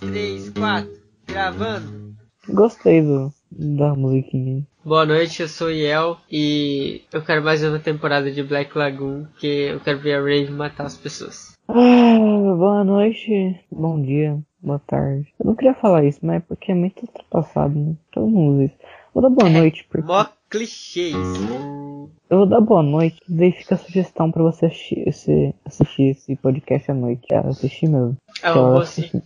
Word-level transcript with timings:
dois, 0.00 0.12
três, 0.12 0.50
quatro. 0.50 0.90
Gravando. 1.26 2.14
Gostei 2.48 3.00
do, 3.02 3.32
da 3.50 3.94
musiquinha. 3.94 4.62
Boa 4.84 5.06
noite, 5.06 5.40
eu 5.40 5.48
sou 5.48 5.68
o 5.68 5.70
Yel 5.70 6.18
e 6.30 7.02
eu 7.12 7.22
quero 7.22 7.42
mais 7.42 7.64
uma 7.64 7.78
temporada 7.78 8.30
de 8.30 8.42
Black 8.42 8.76
Lagoon, 8.76 9.24
que 9.38 9.46
eu 9.46 9.80
quero 9.80 9.98
ver 9.98 10.14
a 10.14 10.20
Rave 10.20 10.50
matar 10.50 10.84
as 10.86 10.96
pessoas. 10.96 11.54
Ah, 11.68 11.74
boa 11.74 12.84
noite, 12.84 13.58
bom 13.72 14.00
dia, 14.02 14.38
boa 14.62 14.78
tarde. 14.78 15.26
Eu 15.40 15.46
não 15.46 15.54
queria 15.54 15.72
falar 15.74 16.04
isso, 16.04 16.18
mas 16.22 16.36
é 16.36 16.40
porque 16.40 16.72
é 16.72 16.74
muito 16.74 17.00
ultrapassado, 17.00 17.74
né? 17.78 17.94
Todo 18.12 18.28
mundo 18.28 18.56
usa 18.56 18.64
isso. 18.64 18.74
Vou 19.14 19.22
dar 19.22 19.30
boa 19.30 19.48
noite, 19.48 19.86
porque... 19.88 20.06
Mó 20.06 20.26
clichê 20.50 21.08
isso. 21.08 22.10
Eu 22.28 22.38
vou 22.38 22.46
dar 22.46 22.60
boa 22.60 22.82
noite, 22.82 23.18
daí 23.26 23.52
fica 23.52 23.76
a 23.76 23.78
sugestão 23.78 24.30
pra 24.30 24.42
você 24.42 24.66
assistir 24.66 25.08
esse, 25.08 25.54
assistir 25.64 26.10
esse 26.10 26.36
podcast 26.36 26.90
à 26.90 26.94
noite. 26.94 27.22
É, 27.30 27.38
assistir 27.38 27.88
mesmo. 27.88 28.16
É 28.42 28.50
uma, 28.52 28.70
boa, 28.72 28.84
su- 28.84 29.22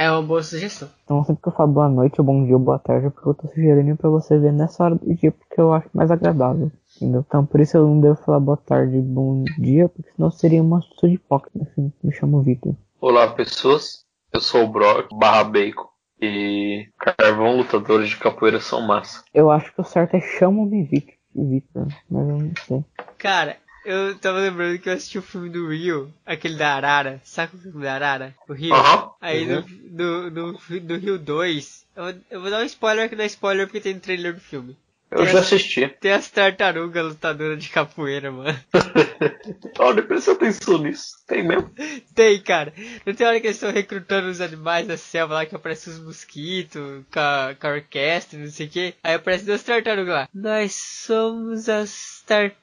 é 0.00 0.10
uma 0.10 0.22
boa 0.22 0.42
sugestão. 0.42 0.88
Então 1.04 1.22
sempre 1.24 1.42
que 1.42 1.48
eu 1.48 1.52
falo 1.52 1.72
boa 1.72 1.86
noite, 1.86 2.18
ou 2.18 2.24
bom 2.24 2.42
dia, 2.42 2.54
ou 2.54 2.58
boa 2.58 2.78
tarde, 2.78 3.06
é 3.06 3.10
porque 3.10 3.28
eu 3.28 3.34
tô 3.34 3.48
sugerindo 3.48 3.98
pra 3.98 4.08
você 4.08 4.38
ver 4.38 4.50
nessa 4.50 4.82
hora 4.82 4.94
do 4.94 5.14
dia, 5.14 5.30
porque 5.30 5.60
eu 5.60 5.74
acho 5.74 5.90
mais 5.92 6.10
agradável. 6.10 6.72
Entendeu? 6.96 7.22
Então 7.26 7.44
por 7.44 7.60
isso 7.60 7.76
eu 7.76 7.86
não 7.86 8.00
devo 8.00 8.16
falar 8.16 8.40
boa 8.40 8.56
tarde, 8.56 8.98
bom 8.98 9.44
dia, 9.58 9.90
porque 9.90 10.10
senão 10.12 10.30
seria 10.30 10.62
uma 10.62 10.78
atitude 10.78 11.14
hipócrita, 11.14 11.68
assim. 11.70 11.92
Me 12.02 12.12
chamo 12.14 12.40
Vitor. 12.40 12.74
Olá 12.98 13.28
pessoas, 13.28 14.06
eu 14.32 14.40
sou 14.40 14.64
o 14.64 14.68
Brock 14.68 15.14
barra 15.14 15.44
Bacon 15.44 15.90
e 16.18 16.88
carvão 16.98 17.58
lutadores 17.58 18.08
de 18.08 18.16
capoeira 18.16 18.58
são 18.58 18.80
massa. 18.80 19.22
Eu 19.34 19.50
acho 19.50 19.70
que 19.74 19.82
o 19.82 19.84
certo 19.84 20.16
é 20.16 20.20
chamo-me 20.20 20.82
Vitor, 20.82 21.14
Vitor, 21.34 21.86
mas 22.10 22.26
eu 22.26 22.38
não 22.38 22.52
sei. 22.66 22.84
Cara, 23.18 23.58
eu 23.84 24.14
tava 24.18 24.38
lembrando 24.40 24.78
que 24.78 24.88
eu 24.88 24.92
assisti 24.92 25.18
o 25.18 25.22
filme 25.22 25.48
do 25.48 25.68
Rio, 25.68 26.12
aquele 26.26 26.56
da 26.56 26.74
Arara. 26.74 27.20
Sabe 27.24 27.56
o 27.56 27.58
filme 27.58 27.82
da 27.82 27.94
Arara? 27.94 28.34
O 28.48 28.52
Rio. 28.52 28.74
Aham. 28.74 29.10
Aí 29.20 29.46
no, 29.46 29.58
Uhum. 29.58 29.90
no, 29.90 30.30
no, 30.30 30.52
no 30.52 30.96
Rio 30.96 31.18
2, 31.18 31.84
eu, 31.96 32.02
vou- 32.04 32.14
eu 32.30 32.40
vou 32.40 32.50
dar 32.50 32.60
um 32.60 32.64
spoiler 32.64 33.08
que 33.08 33.16
não 33.16 33.24
é 33.24 33.26
spoiler 33.26 33.66
porque 33.66 33.80
tem 33.80 33.94
no 33.94 34.00
trailer 34.00 34.34
do 34.34 34.40
filme. 34.40 34.76
Eu 35.10 35.26
já 35.26 35.40
assisti. 35.40 35.88
Tem 36.00 36.12
as 36.12 36.30
tartarugas 36.30 37.04
lutadoras 37.04 37.60
de 37.60 37.68
capoeira, 37.68 38.30
mano. 38.30 38.56
Olha, 39.78 40.02
presta 40.04 40.32
atenção 40.32 40.78
nisso. 40.78 41.08
Tem 41.26 41.42
mesmo. 41.42 41.68
Tem, 42.14 42.40
cara. 42.40 42.72
Não 43.04 43.12
tem 43.12 43.26
hora 43.26 43.40
que 43.40 43.46
eles 43.48 43.56
estão 43.56 43.72
recrutando 43.72 44.28
os 44.28 44.40
animais 44.40 44.86
da 44.86 44.96
selva 44.96 45.34
lá 45.34 45.46
que 45.46 45.56
aparece 45.56 45.90
os 45.90 45.98
mosquitos, 45.98 46.80
com 47.12 47.18
a, 47.20 47.56
com 47.58 47.66
a 47.66 47.70
orquestra, 47.70 48.38
não 48.38 48.50
sei 48.50 48.66
o 48.66 48.70
que. 48.70 48.94
Aí 49.02 49.14
aparece 49.14 49.44
duas 49.44 49.62
tartarugas 49.64 50.14
lá. 50.14 50.28
Nós 50.32 50.74
somos 50.74 51.68
as 51.68 52.22
tartarugas 52.26 52.60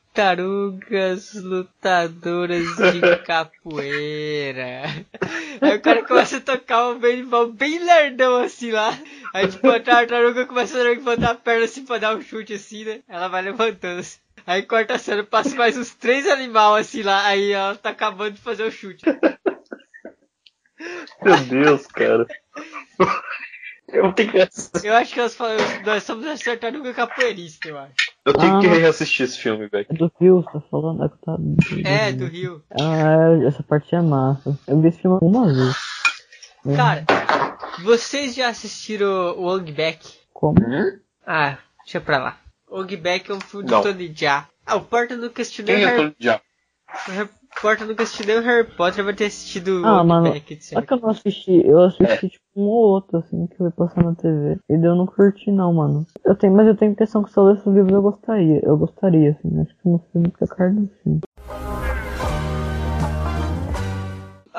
lutadoras 1.35 2.65
de 2.75 3.17
capoeira. 3.25 4.83
Aí 5.61 5.77
o 5.77 5.81
cara 5.81 6.03
começa 6.03 6.37
a 6.37 6.41
tocar 6.41 6.89
um 6.89 6.99
berimbau 6.99 7.47
bem 7.51 7.79
lerdão 7.79 8.38
assim 8.38 8.71
lá. 8.71 8.97
Aí 9.33 9.47
tipo 9.47 9.69
a 9.69 9.79
tartaruga 9.79 10.45
começa 10.45 10.79
a 10.79 10.83
levantar 10.83 11.31
a 11.31 11.35
perna 11.35 11.65
assim 11.65 11.85
pra 11.85 11.97
dar 11.97 12.15
um 12.15 12.21
chute 12.21 12.53
assim, 12.53 12.85
né? 12.85 12.99
Ela 13.07 13.27
vai 13.27 13.41
levantando 13.41 13.99
assim. 13.99 14.19
Aí 14.45 14.63
corta 14.63 14.95
a 14.95 14.99
cena, 14.99 15.23
passa 15.23 15.55
mais 15.55 15.77
uns 15.77 15.93
três 15.93 16.27
animais 16.27 16.88
assim 16.88 17.03
lá, 17.03 17.25
aí 17.25 17.51
ela 17.51 17.75
tá 17.75 17.89
acabando 17.89 18.31
de 18.31 18.41
fazer 18.41 18.63
o 18.63 18.71
chute. 18.71 19.03
Meu 21.21 21.38
Deus, 21.49 21.88
cara. 21.88 22.25
Eu 23.89 24.13
Eu 24.83 24.93
acho 24.95 25.13
que 25.13 25.29
falam, 25.29 25.57
nós 25.85 26.03
somos 26.03 26.27
as 26.27 26.41
tartaruga 26.41 26.93
capoeirista, 26.93 27.69
eu 27.69 27.77
acho. 27.77 28.06
Eu 28.28 28.33
tenho 28.33 28.59
que 28.59 28.67
Ah. 28.67 28.73
reassistir 28.73 29.25
esse 29.25 29.38
filme, 29.38 29.67
velho. 29.67 29.86
É 29.89 29.94
do 29.94 30.11
Rio, 30.20 30.42
você 30.44 30.52
tá 30.52 30.61
falando? 30.70 31.03
É, 31.03 31.09
que 31.09 31.17
tá... 31.17 31.38
É, 31.89 32.11
do 32.11 32.25
Rio. 32.28 32.64
Ah, 32.72 33.47
essa 33.47 33.64
parte 33.64 33.95
é 33.95 34.02
massa. 34.02 34.58
Eu 34.67 34.80
vi 34.81 34.89
esse 34.89 35.00
filme 35.02 35.17
uma 35.22 35.45
vez. 35.53 35.75
Cara, 36.75 37.06
vocês 37.84 38.36
já 38.36 38.50
assistiram 38.50 39.08
o 39.38 39.45
Ong 39.47 39.72
Back? 39.72 40.06
Como? 40.34 40.58
Hum? 40.59 41.00
Ah, 41.25 41.58
deixa 41.84 42.02
pra 42.02 42.17
lá. 42.17 42.38
Ong 42.69 42.95
Back 42.97 43.31
é 43.31 43.34
um 43.34 43.39
filme 43.39 43.66
do. 43.66 43.81
Tony 43.81 44.13
Jaa. 44.13 44.47
Ah, 44.66 44.75
o 44.75 44.81
Porta 44.81 45.16
assistiu 45.16 45.63
nem 45.66 45.75
Quem 45.78 45.85
é. 45.85 45.96
Tony 45.96 46.16
Jaa? 46.19 46.41
O 47.63 47.68
Harry- 47.68 47.78
Porta 47.78 47.85
nunca 47.85 48.03
assistiu 48.03 48.25
nem 48.28 48.38
o 48.38 48.41
Harry 48.41 48.63
Potter, 48.75 49.03
vai 49.03 49.13
ter 49.13 49.25
assistido 49.25 49.81
o 49.81 49.85
Ah, 49.85 50.03
mano, 50.03 50.34
Só 50.59 50.81
que 50.81 50.94
eu 50.94 50.97
não 51.00 51.09
assisti, 51.09 51.66
eu 51.66 51.81
assisti 51.81 52.29
tipo 52.29 52.44
um 52.56 52.63
ou 52.63 52.90
outro, 52.94 53.18
assim, 53.18 53.47
que 53.47 53.57
foi 53.57 53.72
passar 53.72 54.03
na 54.03 54.16
TV. 54.16 54.57
E 54.69 54.78
daí 54.78 54.85
eu 54.85 54.95
não 54.95 55.06
curti 55.06 55.51
não, 55.51 55.73
mano. 55.73 56.06
Eu 56.23 56.35
tenho, 56.35 56.53
mas 56.53 56.68
eu 56.68 56.75
tenho 56.75 56.91
a 56.91 56.94
impressão 56.94 57.23
que 57.23 57.31
se 57.31 57.38
eu 57.38 57.44
lesse 57.45 57.68
o 57.68 57.73
livro 57.73 57.94
eu 57.94 58.01
gostaria. 58.01 58.59
Eu 58.63 58.78
gostaria, 58.78 59.31
assim, 59.31 59.62
acho 59.62 59.75
que 59.75 59.90
no 59.90 60.03
filme 60.12 60.29
fica 60.31 60.45
a 60.45 60.56
cara 60.56 60.72
do 60.72 60.90
filme. 61.03 61.19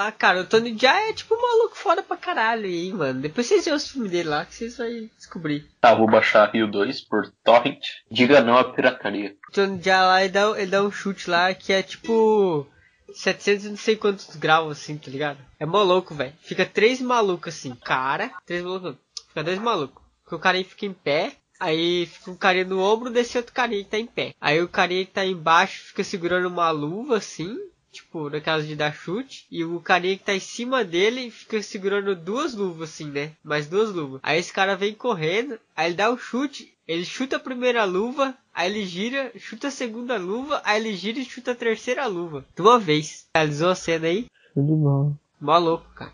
Ah, 0.01 0.13
cara, 0.13 0.43
o 0.43 0.45
Tony 0.45 0.79
Jaa 0.79 1.09
é 1.09 1.13
tipo 1.13 1.35
um 1.35 1.43
maluco 1.43 1.77
foda 1.77 2.05
pra 2.05 2.17
caralho 2.17 2.67
aí, 2.67 2.93
mano. 2.93 3.21
Depois 3.21 3.47
vocês 3.49 3.65
veem 3.65 3.77
os 3.77 3.89
filmes 3.91 4.13
dele 4.13 4.29
lá 4.29 4.45
que 4.45 4.55
vocês 4.55 4.77
vão 4.79 4.87
descobrir. 5.17 5.67
Tá, 5.81 5.93
vou 5.93 6.07
baixar 6.09 6.49
Rio 6.53 6.71
2 6.71 7.01
por 7.01 7.29
Torrent. 7.43 7.81
Diga 8.09 8.41
não 8.41 8.57
à 8.57 8.63
pirataria. 8.63 9.35
O 9.49 9.53
Tony 9.53 9.83
Jaa 9.83 10.07
lá, 10.07 10.23
ele 10.23 10.33
dá, 10.33 10.51
ele 10.57 10.71
dá 10.71 10.83
um 10.85 10.91
chute 10.93 11.29
lá 11.29 11.53
que 11.53 11.73
é 11.73 11.83
tipo 11.83 12.65
700 13.13 13.65
e 13.65 13.69
não 13.71 13.77
sei 13.77 13.97
quantos 13.97 14.37
graus 14.37 14.73
assim, 14.73 14.97
tá 14.97 15.11
ligado? 15.11 15.39
É 15.59 15.67
mó 15.67 15.83
louco, 15.83 16.15
velho. 16.15 16.33
Fica 16.41 16.65
três 16.67 17.01
malucos 17.01 17.55
assim, 17.55 17.75
cara, 17.75 18.31
três 18.47 18.63
malucos, 18.63 18.97
fica 19.29 19.45
dois 19.45 19.59
malucos. 19.59 20.03
Porque 20.23 20.35
o 20.35 20.39
carinha 20.39 20.65
fica 20.65 20.87
em 20.87 20.93
pé, 20.93 21.37
aí 21.59 22.07
fica 22.07 22.31
um 22.31 22.37
carinha 22.37 22.65
no 22.65 22.81
ombro 22.81 23.11
desse 23.11 23.37
outro 23.37 23.53
carinha 23.53 23.83
que 23.83 23.91
tá 23.91 23.99
em 23.99 24.07
pé. 24.07 24.35
Aí 24.41 24.63
o 24.63 24.69
carinha 24.69 25.05
que 25.05 25.13
tá 25.13 25.25
embaixo 25.25 25.85
fica 25.85 26.05
segurando 26.05 26.49
uma 26.49 26.71
luva 26.71 27.17
assim, 27.17 27.59
tipo, 27.91 28.29
daquelas 28.29 28.67
de 28.67 28.77
dar 28.77 28.95
chute, 28.95 29.47
e 29.51 29.65
o 29.65 29.81
carinha 29.81 30.17
que 30.17 30.25
tá 30.25 30.35
em 30.35 30.41
cima 30.41 30.85
dele 30.85 31.31
fica 31.31 31.63
segurando 31.63 32.15
duas 32.15 32.55
luvas 32.55 32.91
assim, 32.91 33.11
né? 33.11 33.33
Mais 33.43 33.67
duas 33.67 33.91
luvas. 33.91 34.21
Aí 34.23 34.39
esse 34.39 34.53
cara 34.53 34.77
vem 34.77 34.95
correndo, 34.95 35.59
aí 35.75 35.87
ele 35.87 35.97
dá 35.97 36.11
o 36.11 36.19
chute, 36.19 36.75
ele 36.89 37.05
chuta 37.05 37.37
a 37.37 37.41
primeira 37.41 37.85
luva, 37.85 38.35
aí 38.55 38.71
ele 38.71 38.87
gira, 38.87 39.31
chuta 39.37 39.69
a 39.69 39.71
segunda 39.71 40.17
luva, 40.17 40.63
aí 40.65 40.81
ele 40.81 40.97
gira 40.97 41.19
e 41.19 41.25
chuta 41.25 41.53
a 41.53 41.55
terceira 41.55 42.07
luva. 42.07 42.47
De 42.57 42.63
uma 42.63 42.79
vez. 42.79 43.27
Realizou 43.37 43.69
a 43.69 43.75
cena 43.75 44.07
aí? 44.07 44.25
Show 44.55 44.65
de 44.65 44.73
bola. 44.73 45.13
Maluco, 45.39 45.85
cara. 45.95 46.13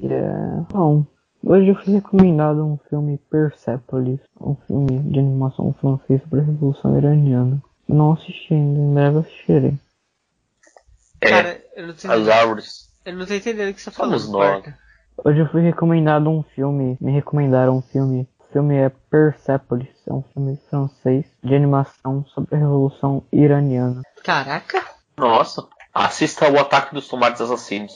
É... 0.00 0.72
Bom, 0.72 1.04
hoje 1.42 1.68
eu 1.68 1.74
fui 1.74 1.94
recomendado 1.94 2.64
um 2.64 2.78
filme 2.88 3.18
Persepolis, 3.28 4.20
um 4.40 4.54
filme 4.68 5.00
de 5.10 5.18
animação 5.18 5.74
francês 5.80 6.22
sobre 6.22 6.40
a 6.40 6.44
Revolução 6.44 6.96
Iraniana. 6.96 7.60
Não 7.88 8.12
assisti 8.12 8.54
ainda, 8.54 8.80
em 8.80 8.94
breve 8.94 9.18
assistirei. 9.18 9.74
É, 11.20 11.28
Cara, 11.28 11.64
eu 11.74 11.86
não 11.88 11.94
tô 11.94 11.98
as 11.98 12.04
entendendo. 12.04 12.30
árvores. 12.30 12.90
Eu 13.04 13.16
não 13.16 13.26
tô 13.26 13.34
entendendo 13.34 13.70
o 13.70 13.74
que 13.74 13.80
você 13.82 13.90
tá 13.90 13.96
falando. 13.96 14.20
Somos 14.20 14.32
nós. 14.32 14.62
Porta. 14.62 14.78
Hoje 15.24 15.38
eu 15.40 15.48
fui 15.48 15.62
recomendado 15.62 16.28
um 16.30 16.42
filme, 16.42 16.96
me 17.00 17.12
recomendaram 17.12 17.76
um 17.76 17.82
filme. 17.82 18.28
O 18.54 18.56
filme 18.56 18.76
é 18.76 18.88
Persepolis, 19.10 19.88
é 20.08 20.12
um 20.12 20.22
filme 20.32 20.56
francês 20.70 21.26
de 21.42 21.56
animação 21.56 22.24
sobre 22.26 22.54
a 22.54 22.58
Revolução 22.58 23.24
Iraniana. 23.32 24.00
Caraca. 24.22 24.80
Nossa. 25.18 25.66
Assista 25.92 26.48
o 26.48 26.60
Ataque 26.60 26.94
dos 26.94 27.08
Tomates 27.08 27.40
Assassinos. 27.40 27.92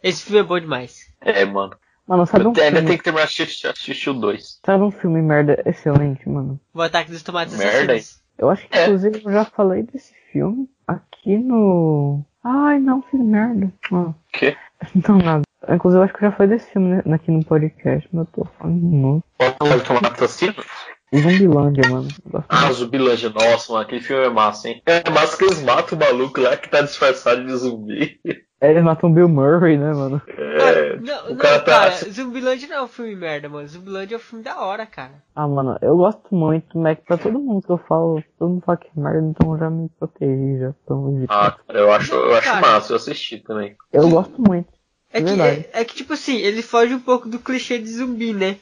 Esse 0.00 0.22
filme 0.22 0.38
é 0.38 0.44
bom 0.44 0.60
demais. 0.60 1.00
É, 1.20 1.44
mano. 1.44 1.76
Mano, 2.06 2.26
sabe 2.26 2.46
um 2.46 2.52
te- 2.52 2.60
ainda 2.60 2.76
filme, 2.76 2.88
tem 2.90 2.96
que 2.96 3.02
terminar 3.02 3.26
de 3.26 3.42
assistir, 3.42 3.66
assistir 3.66 4.10
o 4.10 4.14
2. 4.14 4.60
sabe 4.64 4.84
um 4.84 4.92
filme 4.92 5.20
merda 5.20 5.60
excelente, 5.66 6.28
mano? 6.28 6.60
O 6.72 6.80
ataque 6.80 7.10
dos 7.10 7.24
tomates 7.24 7.58
Merda, 7.58 7.94
assassinos. 7.94 8.22
Eu 8.38 8.50
acho 8.50 8.68
que 8.68 8.78
É. 8.78 8.84
inclusive 8.84 9.20
eu 9.24 9.32
já 9.32 9.44
falei 9.46 9.82
desse 9.82 10.14
filme 10.30 10.70
aqui 10.86 11.36
no. 11.36 12.24
Ai, 12.44 12.78
não, 12.78 13.02
fiz 13.02 13.18
merda. 13.18 13.72
Ah, 13.92 14.12
quê? 14.32 14.56
não, 15.08 15.18
nada. 15.18 15.42
Inclusive 15.68 16.00
eu 16.00 16.04
acho 16.04 16.14
que 16.14 16.20
já 16.20 16.32
falei 16.32 16.56
desse 16.56 16.70
filme 16.70 17.02
né, 17.04 17.14
aqui 17.14 17.30
no 17.30 17.44
podcast, 17.44 18.08
mas 18.12 18.26
eu 18.26 18.32
tô 18.32 18.50
falando 18.58 18.80
de 18.80 18.96
novo. 18.96 19.24
O 19.40 19.44
Ataque 19.44 19.74
dos 19.74 19.82
Tomates 19.82 20.22
Assassinos? 20.22 20.66
Zumbilândia, 21.14 21.88
mano. 21.88 22.08
Ah, 22.48 22.70
Zumbilândia, 22.72 23.30
nossa, 23.30 23.72
mano, 23.72 23.84
aquele 23.84 24.00
filme 24.00 24.26
é 24.26 24.30
massa, 24.30 24.68
hein? 24.68 24.82
É 24.86 25.10
massa 25.10 25.36
que 25.36 25.44
eles 25.44 25.62
matam 25.62 25.98
o 25.98 26.00
maluco 26.00 26.40
lá 26.40 26.56
que 26.56 26.68
tá 26.68 26.82
disfarçado 26.82 27.44
de 27.44 27.56
zumbi. 27.56 28.20
É, 28.60 28.70
eles 28.70 28.82
matam 28.82 29.12
Bill 29.12 29.28
Murray, 29.28 29.76
né, 29.78 29.92
mano? 29.92 30.20
É, 30.26 30.94
Ah, 30.96 31.00
não, 31.00 31.28
não, 31.30 31.36
cara 31.36 31.60
cara, 31.60 31.90
tá. 31.90 32.10
Zumbilândia 32.10 32.68
não 32.68 32.76
é 32.76 32.82
um 32.82 32.88
filme 32.88 33.14
merda, 33.14 33.48
mano. 33.48 33.68
Zumbilândia 33.68 34.16
é 34.16 34.18
um 34.18 34.20
filme 34.20 34.44
da 34.44 34.60
hora, 34.60 34.84
cara. 34.84 35.22
Ah, 35.34 35.46
mano, 35.46 35.78
eu 35.80 35.96
gosto 35.96 36.34
muito, 36.34 36.76
mas 36.76 36.98
pra 36.98 37.16
todo 37.16 37.38
mundo 37.38 37.64
que 37.64 37.70
eu 37.70 37.78
falo, 37.78 38.22
todo 38.36 38.50
mundo 38.50 38.62
fala 38.64 38.78
que 38.78 38.88
é 38.88 39.00
merda, 39.00 39.28
então 39.28 39.52
eu 39.52 39.58
já 39.58 39.70
me 39.70 39.88
protegi, 39.90 40.58
já 40.58 40.74
tô 40.86 41.26
Ah, 41.28 41.52
cara, 41.52 41.78
eu 41.78 41.92
acho, 41.92 42.14
eu 42.14 42.34
acho 42.34 42.50
Cara. 42.50 42.60
massa, 42.60 42.92
eu 42.92 42.96
assisti 42.96 43.38
também. 43.38 43.76
Eu 43.92 44.08
gosto 44.10 44.42
muito. 44.42 44.68
É 45.12 45.22
que, 45.22 45.40
é, 45.40 45.70
é 45.72 45.84
que, 45.84 45.94
tipo 45.94 46.12
assim, 46.12 46.36
ele 46.36 46.60
foge 46.60 46.94
um 46.94 47.00
pouco 47.00 47.28
do 47.28 47.38
clichê 47.38 47.78
de 47.78 47.88
zumbi, 47.88 48.34
né? 48.34 48.58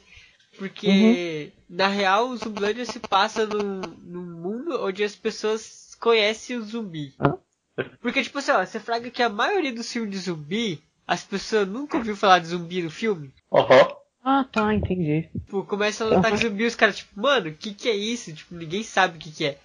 Porque, 0.57 1.51
na 1.69 1.87
real, 1.87 2.29
o 2.29 2.37
Zumbilândia 2.37 2.85
se 2.85 2.99
passa 2.99 3.45
num, 3.45 3.81
num 4.03 4.41
mundo 4.41 4.79
onde 4.81 5.03
as 5.03 5.15
pessoas 5.15 5.95
conhecem 5.99 6.57
o 6.57 6.63
zumbi. 6.63 7.13
Hã? 7.19 7.37
Porque, 8.01 8.23
tipo 8.23 8.39
assim, 8.39 8.51
ó, 8.51 8.65
você 8.65 8.79
fraga 8.79 9.09
que 9.09 9.21
a 9.21 9.29
maioria 9.29 9.73
dos 9.73 9.91
filmes 9.91 10.11
de 10.11 10.17
zumbi, 10.17 10.81
as 11.07 11.23
pessoas 11.23 11.67
nunca 11.67 11.97
ouviram 11.97 12.15
falar 12.15 12.39
de 12.39 12.47
zumbi 12.47 12.81
no 12.81 12.89
filme. 12.89 13.31
Aham. 13.53 13.87
Ah, 14.23 14.45
tá, 14.51 14.73
entendi. 14.73 15.29
Tipo, 15.45 15.63
começa 15.63 16.03
a 16.03 16.07
lutar 16.07 16.31
com 16.31 16.37
zumbi 16.37 16.65
os 16.65 16.75
caras, 16.75 16.97
tipo, 16.97 17.19
mano, 17.19 17.49
o 17.49 17.53
que 17.53 17.73
que 17.73 17.87
é 17.87 17.95
isso? 17.95 18.33
Tipo, 18.33 18.55
ninguém 18.55 18.83
sabe 18.83 19.17
o 19.17 19.19
que 19.19 19.31
que 19.31 19.45
é. 19.45 19.57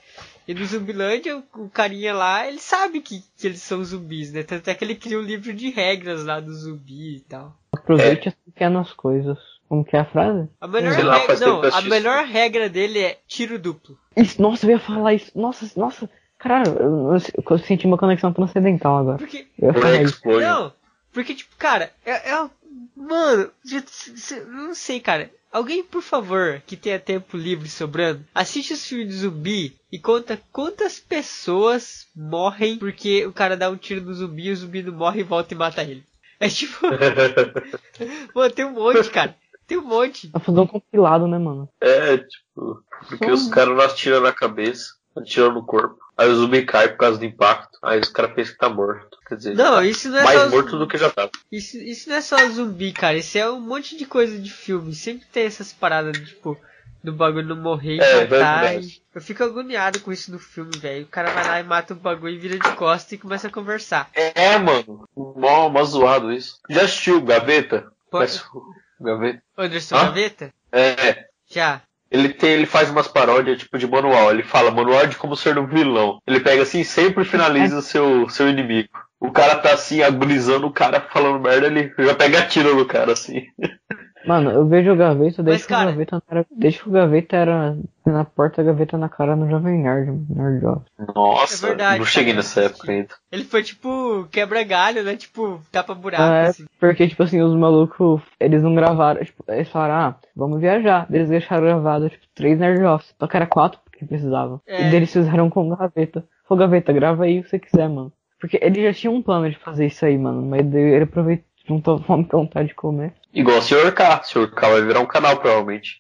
E 0.46 0.54
no 0.54 0.64
Zumbilândia, 0.64 1.42
o, 1.54 1.68
carinha 1.68 2.12
lá, 2.12 2.46
ele 2.46 2.58
sabe 2.58 3.00
que, 3.00 3.22
que 3.36 3.46
eles 3.46 3.62
são 3.62 3.82
zumbis, 3.84 4.32
né? 4.32 4.42
Tanto 4.42 4.68
é 4.68 4.74
que 4.74 4.84
ele 4.84 4.96
cria 4.96 5.18
um 5.18 5.22
livro 5.22 5.52
de 5.52 5.70
regras 5.70 6.24
lá 6.24 6.40
do 6.40 6.52
zumbi 6.52 7.16
e 7.16 7.20
tal. 7.20 7.56
Aproveite 7.72 8.28
as 8.28 8.34
pequenas 8.34 8.92
coisas. 8.92 9.38
Como 9.68 9.84
que 9.84 9.96
é 9.96 10.00
a 10.00 10.04
frase? 10.04 10.48
A 10.60 10.66
melhor, 10.66 11.04
lá, 11.04 11.16
regra, 11.16 11.46
não, 11.46 11.62
a 11.62 11.80
melhor 11.82 12.24
regra 12.26 12.68
dele 12.68 12.98
é 12.98 13.18
tiro 13.26 13.58
duplo. 13.58 13.96
Isso, 14.16 14.42
nossa, 14.42 14.66
eu 14.66 14.70
ia 14.70 14.78
falar 14.78 15.14
isso. 15.14 15.30
Nossa, 15.34 15.70
nossa. 15.80 16.10
Caralho, 16.42 16.72
eu, 16.72 17.14
eu, 17.14 17.42
eu 17.50 17.58
senti 17.58 17.86
uma 17.86 17.96
conexão 17.96 18.32
transcendental 18.32 18.98
agora. 18.98 19.18
Porque. 19.18 19.46
Eu. 19.56 19.70
Explosion. 20.02 20.40
Não, 20.40 20.72
porque, 21.12 21.36
tipo, 21.36 21.54
cara, 21.56 21.92
é. 22.04 22.32
é 22.32 22.50
mano, 22.96 23.48
eu 23.70 24.46
não 24.48 24.74
sei, 24.74 24.98
cara. 24.98 25.30
Alguém, 25.52 25.84
por 25.84 26.02
favor, 26.02 26.60
que 26.66 26.76
tenha 26.76 26.98
tempo 26.98 27.36
livre 27.36 27.68
sobrando, 27.68 28.24
assiste 28.34 28.72
os 28.72 28.84
filmes 28.84 29.08
de 29.08 29.14
zumbi 29.20 29.76
e 29.92 29.98
conta 29.98 30.40
quantas 30.50 30.98
pessoas 30.98 32.08
morrem 32.16 32.78
porque 32.78 33.26
o 33.26 33.32
cara 33.32 33.56
dá 33.56 33.70
um 33.70 33.76
tiro 33.76 34.00
no 34.00 34.14
zumbi 34.14 34.46
e 34.46 34.50
o 34.50 34.56
zumbi 34.56 34.82
não 34.82 34.94
morre 34.94 35.20
e 35.20 35.24
volta 35.24 35.52
e 35.52 35.56
mata 35.56 35.82
ele. 35.82 36.02
É 36.40 36.48
tipo, 36.48 36.78
mano, 38.34 38.52
tem 38.52 38.64
um 38.64 38.72
monte, 38.72 39.10
cara. 39.10 39.36
Tem 39.66 39.78
um 39.78 39.86
monte. 39.86 40.28
Vai 40.28 40.42
fazer 40.42 40.58
um 40.58 40.66
compilado, 40.66 41.28
né, 41.28 41.38
mano? 41.38 41.68
É, 41.80 42.16
tipo, 42.16 42.82
porque 43.08 43.30
os 43.30 43.46
caras 43.48 43.76
não 43.76 43.84
atiram 43.84 44.20
na 44.20 44.32
cabeça, 44.32 44.94
atiram 45.16 45.52
no 45.52 45.64
corpo. 45.64 45.98
Aí 46.16 46.28
o 46.28 46.34
zumbi 46.34 46.64
cai 46.64 46.88
por 46.88 46.98
causa 46.98 47.18
do 47.18 47.24
impacto. 47.24 47.78
Aí 47.82 47.98
os 47.98 48.08
caras 48.08 48.34
pensam 48.34 48.52
que 48.52 48.58
tá 48.60 48.68
morto. 48.68 49.16
Quer 49.26 49.36
dizer, 49.36 49.54
Não, 49.56 49.82
isso 49.82 50.08
não 50.10 50.18
é 50.18 50.24
mais 50.24 50.40
só. 50.42 50.48
morto 50.50 50.78
do 50.78 50.86
que 50.86 50.98
já 50.98 51.10
tá. 51.10 51.28
Isso, 51.50 51.76
isso 51.78 52.08
não 52.10 52.16
é 52.16 52.20
só 52.20 52.36
zumbi, 52.50 52.92
cara. 52.92 53.16
Isso 53.16 53.38
é 53.38 53.50
um 53.50 53.60
monte 53.60 53.96
de 53.96 54.04
coisa 54.06 54.38
de 54.38 54.50
filme. 54.52 54.94
Sempre 54.94 55.26
tem 55.32 55.44
essas 55.46 55.72
paradas, 55.72 56.16
tipo, 56.18 56.56
do 57.02 57.12
bagulho 57.12 57.48
não 57.48 57.56
morrer 57.56 57.98
É, 58.00 58.20
matar. 58.28 58.80
e- 58.80 59.02
Eu 59.14 59.20
fico 59.20 59.42
agoniado 59.42 60.00
com 60.00 60.12
isso 60.12 60.30
no 60.30 60.38
filme, 60.38 60.76
velho. 60.78 61.04
O 61.04 61.08
cara 61.08 61.30
vai 61.32 61.44
lá 61.46 61.60
e 61.60 61.64
mata 61.64 61.92
o 61.94 61.96
bagulho 61.96 62.34
e 62.34 62.38
vira 62.38 62.58
de 62.58 62.76
costas 62.76 63.12
e 63.12 63.18
começa 63.18 63.48
a 63.48 63.50
conversar. 63.50 64.08
É, 64.14 64.56
mano. 64.58 65.08
Mó, 65.16 65.68
mó 65.68 65.84
zoado 65.84 66.30
isso. 66.32 66.58
Já 66.70 66.82
assistiu 66.84 67.20
Gaveta? 67.22 67.90
Pode- 68.10 68.40
o 68.54 69.04
Gaveta? 69.04 69.42
Anderson 69.58 69.96
Hã? 69.96 70.04
Gaveta? 70.04 70.54
É. 70.70 71.26
Já. 71.50 71.82
Ele 72.12 72.28
tem, 72.28 72.50
ele 72.50 72.66
faz 72.66 72.90
umas 72.90 73.08
paródias 73.08 73.58
tipo 73.58 73.78
de 73.78 73.86
manual. 73.86 74.30
Ele 74.30 74.42
fala 74.42 74.70
manual 74.70 75.06
de 75.06 75.16
como 75.16 75.34
ser 75.34 75.58
um 75.58 75.66
vilão. 75.66 76.20
Ele 76.26 76.40
pega 76.40 76.62
assim 76.62 76.84
sempre 76.84 77.24
finaliza 77.24 77.80
seu 77.80 78.28
seu 78.28 78.48
inimigo. 78.48 78.90
O 79.18 79.30
cara 79.30 79.56
tá 79.56 79.72
assim 79.72 80.02
agonizando 80.02 80.66
o 80.66 80.72
cara 80.72 81.00
falando 81.00 81.40
merda, 81.40 81.68
ele 81.68 81.94
já 81.98 82.14
pega 82.14 82.46
tiro 82.46 82.74
no 82.74 82.84
cara 82.84 83.12
assim. 83.12 83.46
Mano, 84.26 84.50
eu 84.50 84.66
vejo 84.66 84.92
o 84.92 84.96
gaveta, 84.96 85.42
desde 85.42 85.62
que 85.64 85.68
cara- 85.68 85.88
o 85.88 85.92
gaveta 85.92 86.16
não 86.16 86.22
era. 86.38 86.46
Desde 86.50 86.80
que 86.82 86.88
o 86.88 86.92
gaveta 86.92 87.36
era 87.36 87.76
na 88.06 88.24
porta, 88.24 88.60
a 88.60 88.64
gaveta 88.64 88.96
na 88.98 89.08
cara 89.08 89.34
no 89.36 89.48
Jovem 89.50 89.82
Nerd, 89.82 90.10
Nerd 90.28 90.64
Office. 90.66 90.92
Nossa, 91.14 91.66
É 91.66 91.68
verdade, 91.68 91.98
não 91.98 92.06
cheguei 92.06 92.32
cara. 92.32 92.36
nessa 92.36 92.60
época 92.62 92.90
ainda. 92.92 93.08
Ele 93.30 93.44
foi 93.44 93.62
tipo 93.62 94.26
quebra-galho, 94.30 95.02
né? 95.02 95.16
Tipo, 95.16 95.60
tapa 95.70 95.94
buraco, 95.94 96.22
é, 96.22 96.46
assim. 96.48 96.64
porque, 96.78 97.08
tipo 97.08 97.22
assim, 97.22 97.40
os 97.40 97.54
malucos, 97.54 98.20
eles 98.38 98.62
não 98.62 98.74
gravaram, 98.74 99.24
tipo, 99.24 99.44
eles 99.48 99.68
falaram, 99.68 99.94
ah, 99.94 100.16
vamos 100.36 100.60
viajar. 100.60 101.06
Eles 101.10 101.28
deixaram 101.28 101.62
gravado, 101.64 102.10
tipo, 102.10 102.24
três 102.34 102.58
Nerd 102.58 102.82
Office. 102.84 103.14
Só 103.18 103.26
que 103.26 103.36
era 103.36 103.46
quatro 103.46 103.80
que 103.92 104.04
precisavam. 104.04 104.60
É. 104.66 104.80
E 104.80 104.84
daí 104.84 104.96
eles 104.96 105.12
fizeram 105.12 105.48
com 105.50 105.70
o 105.70 105.76
gaveta. 105.76 106.24
Falou, 106.48 106.64
gaveta, 106.64 106.92
grava 106.92 107.24
aí 107.24 107.40
o 107.40 107.42
que 107.44 107.50
você 107.50 107.58
quiser, 107.58 107.88
mano. 107.88 108.12
Porque 108.40 108.58
ele 108.60 108.82
já 108.82 108.92
tinha 108.92 109.10
um 109.10 109.22
plano 109.22 109.48
de 109.48 109.56
fazer 109.58 109.86
isso 109.86 110.04
aí, 110.04 110.18
mano. 110.18 110.42
Mas 110.42 110.66
daí 110.66 110.82
ele 110.82 111.04
aproveitou, 111.04 111.44
juntou 111.66 111.98
fome 112.00 112.24
com 112.24 112.38
vontade 112.38 112.68
de 112.68 112.74
comer. 112.74 113.12
Igual 113.32 113.58
o 113.58 113.62
Sr. 113.62 113.92
K. 113.92 114.20
O 114.20 114.24
Sr. 114.24 114.50
K 114.50 114.68
vai 114.68 114.82
virar 114.82 115.00
um 115.00 115.06
canal, 115.06 115.36
provavelmente. 115.38 115.98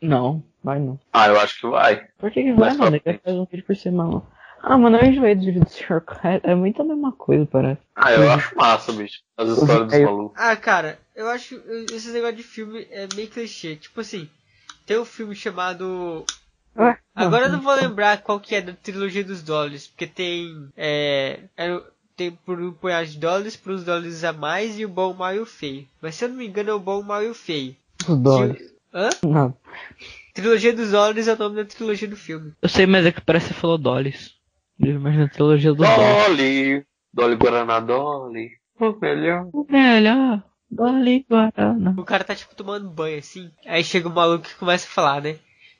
Não, 0.00 0.42
vai 0.62 0.78
não. 0.78 0.98
Ah, 1.12 1.28
eu 1.28 1.38
acho 1.40 1.60
que 1.60 1.66
vai. 1.66 2.06
Por 2.18 2.30
que 2.30 2.42
que 2.42 2.52
vai, 2.52 2.68
Mais 2.68 2.76
mano? 2.76 3.00
Ele 3.04 3.20
faz 3.22 3.36
um 3.36 3.44
vídeo 3.44 3.64
por 3.66 3.76
semana. 3.76 4.22
Ah, 4.62 4.76
mano, 4.76 4.96
eu 4.96 5.06
enjoei 5.06 5.34
do 5.34 5.44
vídeo 5.44 5.60
do 5.64 5.70
Sr. 5.70 6.00
K. 6.00 6.40
É 6.42 6.54
muito 6.54 6.80
a 6.82 6.84
mesma 6.84 7.12
coisa, 7.12 7.46
parece. 7.46 7.80
Ah, 7.94 8.12
eu 8.12 8.30
acho 8.30 8.56
massa, 8.56 8.92
bicho. 8.92 9.20
As 9.36 9.48
histórias 9.48 9.86
dos 9.88 10.00
malucos. 10.00 10.40
Ah, 10.40 10.56
cara, 10.56 10.98
eu 11.14 11.28
acho 11.28 11.62
esse 11.92 12.10
negócio 12.10 12.36
de 12.36 12.42
filme 12.42 12.86
é 12.90 13.06
meio 13.14 13.28
clichê. 13.28 13.76
Tipo 13.76 14.00
assim, 14.00 14.28
tem 14.84 14.98
um 14.98 15.04
filme 15.04 15.34
chamado. 15.34 16.24
Ué? 16.76 16.98
Agora 17.14 17.46
eu 17.46 17.52
não 17.52 17.60
vou 17.60 17.74
lembrar 17.74 18.22
qual 18.22 18.40
que 18.40 18.54
é 18.54 18.60
da 18.60 18.72
trilogia 18.72 19.24
dos 19.24 19.42
dólares, 19.42 19.86
porque 19.86 20.06
tem. 20.06 20.68
É. 20.76 21.40
é- 21.56 21.82
tem 22.16 22.30
por 22.30 22.60
um 22.60 22.72
punhado 22.72 23.06
de 23.06 23.18
dólares, 23.18 23.56
por 23.56 23.72
uns 23.72 23.84
dólares 23.84 24.24
a 24.24 24.32
mais 24.32 24.78
e 24.78 24.84
o 24.84 24.88
bom, 24.88 25.12
o 25.12 25.16
mau 25.16 25.34
e 25.34 25.38
o 25.38 25.46
feio. 25.46 25.86
Mas 26.00 26.14
se 26.14 26.24
eu 26.24 26.30
não 26.30 26.36
me 26.36 26.46
engano 26.46 26.70
é 26.70 26.74
o 26.74 26.80
bom, 26.80 27.00
o 27.00 27.04
mau 27.04 27.22
e 27.22 27.28
o 27.28 27.34
feio. 27.34 27.76
Os 28.08 28.18
dólares. 28.18 28.74
Hã? 28.92 29.10
Não. 29.22 29.54
Trilogia 30.34 30.72
dos 30.72 30.90
dólares 30.90 31.28
é 31.28 31.34
o 31.34 31.38
nome 31.38 31.56
da 31.56 31.64
trilogia 31.64 32.08
do 32.08 32.16
filme. 32.16 32.52
Eu 32.60 32.68
sei, 32.68 32.86
mas 32.86 33.04
é 33.04 33.12
que 33.12 33.20
parece 33.20 33.48
que 33.48 33.54
você 33.54 33.60
falou 33.60 33.78
Dollies. 33.78 34.34
Imagina 34.78 35.24
a 35.26 35.28
trilogia 35.28 35.72
dos 35.72 35.86
Dollies. 35.86 36.26
Dolly. 36.26 36.86
Dolly 37.12 37.36
Guaraná 37.36 37.80
Dolly. 37.80 38.50
O 38.78 38.92
melhor. 39.00 39.48
O 39.52 39.66
melhor. 39.68 40.42
Dolly 40.70 41.24
Guarana. 41.30 41.94
O 41.96 42.04
cara 42.04 42.24
tá 42.24 42.34
tipo 42.34 42.54
tomando 42.54 42.90
banho 42.90 43.18
assim. 43.18 43.50
Aí 43.66 43.84
chega 43.84 44.08
o 44.08 44.14
maluco 44.14 44.46
e 44.46 44.54
começa 44.54 44.86
a 44.86 44.90
falar, 44.90 45.22
né? 45.22 45.36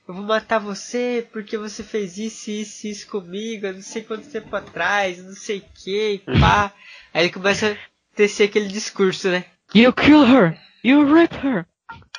Eu 0.07 0.13
vou 0.13 0.23
matar 0.23 0.59
você 0.59 1.27
porque 1.33 1.57
você 1.57 1.83
fez 1.83 2.17
isso, 2.17 2.49
isso, 2.49 2.87
isso 2.87 3.07
comigo, 3.07 3.71
não 3.71 3.81
sei 3.81 4.03
quanto 4.03 4.29
tempo 4.29 4.55
atrás, 4.55 5.21
não 5.21 5.35
sei 5.35 5.57
o 5.57 5.65
que, 5.75 6.21
pá. 6.39 6.71
Aí 7.13 7.25
ele 7.25 7.33
começa 7.33 7.73
a 7.73 7.77
tecer 8.15 8.47
aquele 8.47 8.69
discurso, 8.69 9.29
né? 9.29 9.45
You 9.75 9.91
kill 9.91 10.23
her. 10.23 10.57
You 10.81 11.13
rape 11.13 11.35
her. 11.45 11.65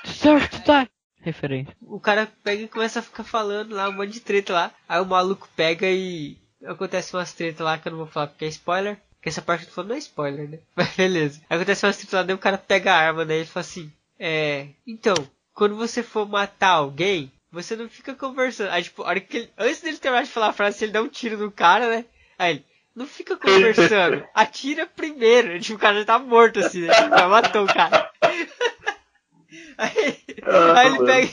Deserve 0.04 0.48
to 0.48 0.58
die. 0.58 0.90
Referência. 1.20 1.74
O 1.80 1.98
cara 1.98 2.30
pega 2.44 2.62
e 2.62 2.68
começa 2.68 3.00
a 3.00 3.02
ficar 3.02 3.24
falando 3.24 3.74
lá, 3.74 3.88
um 3.88 3.92
monte 3.92 4.12
de 4.12 4.20
treta 4.20 4.52
lá. 4.52 4.72
Aí 4.88 5.00
o 5.00 5.06
maluco 5.06 5.48
pega 5.56 5.86
e. 5.90 6.36
Acontece 6.64 7.14
umas 7.14 7.32
treta 7.32 7.64
lá 7.64 7.78
que 7.78 7.88
eu 7.88 7.92
não 7.92 7.98
vou 7.98 8.06
falar 8.06 8.28
porque 8.28 8.44
é 8.44 8.48
spoiler. 8.48 8.98
Porque 9.16 9.28
essa 9.28 9.42
parte 9.42 9.62
que 9.62 9.68
tô 9.68 9.74
falando 9.74 9.90
não 9.90 9.96
é 9.96 10.00
spoiler, 10.00 10.48
né? 10.48 10.58
Mas 10.76 10.94
beleza. 10.94 11.40
Aí 11.48 11.56
acontece 11.56 11.86
umas 11.86 11.96
treta 11.96 12.16
lá, 12.16 12.22
daí 12.22 12.34
o 12.34 12.38
cara 12.38 12.58
pega 12.58 12.92
a 12.92 12.98
arma, 12.98 13.24
né? 13.24 13.38
E 13.38 13.46
fala 13.46 13.64
assim: 13.64 13.90
É. 14.18 14.68
Então, 14.86 15.14
quando 15.54 15.74
você 15.76 16.02
for 16.02 16.28
matar 16.28 16.70
alguém, 16.70 17.32
você 17.50 17.76
não 17.76 17.88
fica 17.88 18.14
conversando. 18.14 18.70
Aí, 18.70 18.82
tipo, 18.82 19.02
a 19.02 19.08
hora 19.08 19.20
que 19.20 19.36
ele, 19.36 19.50
antes 19.58 19.80
dele 19.80 19.96
terminar 19.98 20.22
de 20.24 20.30
falar 20.30 20.48
a 20.48 20.52
frase, 20.52 20.84
ele 20.84 20.92
dá 20.92 21.02
um 21.02 21.08
tiro 21.08 21.36
no 21.38 21.50
cara, 21.50 21.88
né? 21.88 22.04
Aí 22.38 22.54
ele. 22.56 22.64
Não 22.94 23.06
fica 23.06 23.36
conversando, 23.36 24.26
atira 24.34 24.84
primeiro. 24.84 25.60
Tipo, 25.60 25.76
o 25.76 25.78
cara 25.78 26.00
já 26.00 26.04
tá 26.04 26.18
morto 26.18 26.58
assim, 26.58 26.80
né? 26.80 26.92
Já 26.92 27.28
matou 27.28 27.62
o 27.64 27.66
cara. 27.72 28.10
Aí, 29.78 30.18
Ah, 30.42 30.80
aí 30.80 30.86
ele 30.88 31.04
pega. 31.06 31.32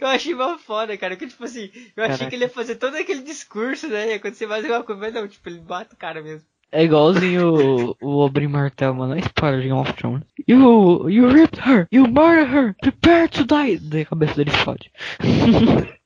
Eu 0.00 0.06
achei 0.08 0.34
uma 0.34 0.58
foda, 0.58 0.96
cara. 0.98 1.16
Que 1.16 1.26
tipo 1.26 1.42
assim, 1.44 1.70
eu 1.96 2.04
achei 2.04 2.18
Caraca. 2.18 2.26
que 2.28 2.36
ele 2.36 2.44
ia 2.44 2.48
fazer 2.50 2.76
todo 2.76 2.94
aquele 2.96 3.22
discurso, 3.22 3.88
né? 3.88 4.10
Ia 4.10 4.16
acontecer 4.16 4.46
mais 4.46 4.62
alguma 4.64 4.84
coisa, 4.84 5.00
mas 5.00 5.14
não, 5.14 5.26
tipo, 5.26 5.48
ele 5.48 5.60
mata 5.62 5.94
o 5.94 5.98
cara 5.98 6.22
mesmo. 6.22 6.46
É 6.72 6.84
igualzinho 6.84 7.54
o, 7.54 7.96
o 8.02 8.18
Oberyn 8.24 8.48
Martel, 8.48 8.92
mano. 8.94 9.14
É 9.14 9.20
spoiler 9.20 9.60
de 9.62 9.68
Game 9.68 9.80
of 9.80 9.92
Thrones. 9.94 10.22
You, 10.48 11.08
you 11.08 11.28
ripped 11.28 11.60
her. 11.60 11.86
You 11.92 12.06
murdered 12.08 12.50
her. 12.52 12.74
Prepare 12.80 13.28
to 13.28 13.44
die. 13.44 13.78
Daí 13.78 14.02
a 14.02 14.06
cabeça 14.06 14.34
dele 14.34 14.50
fode. 14.50 14.90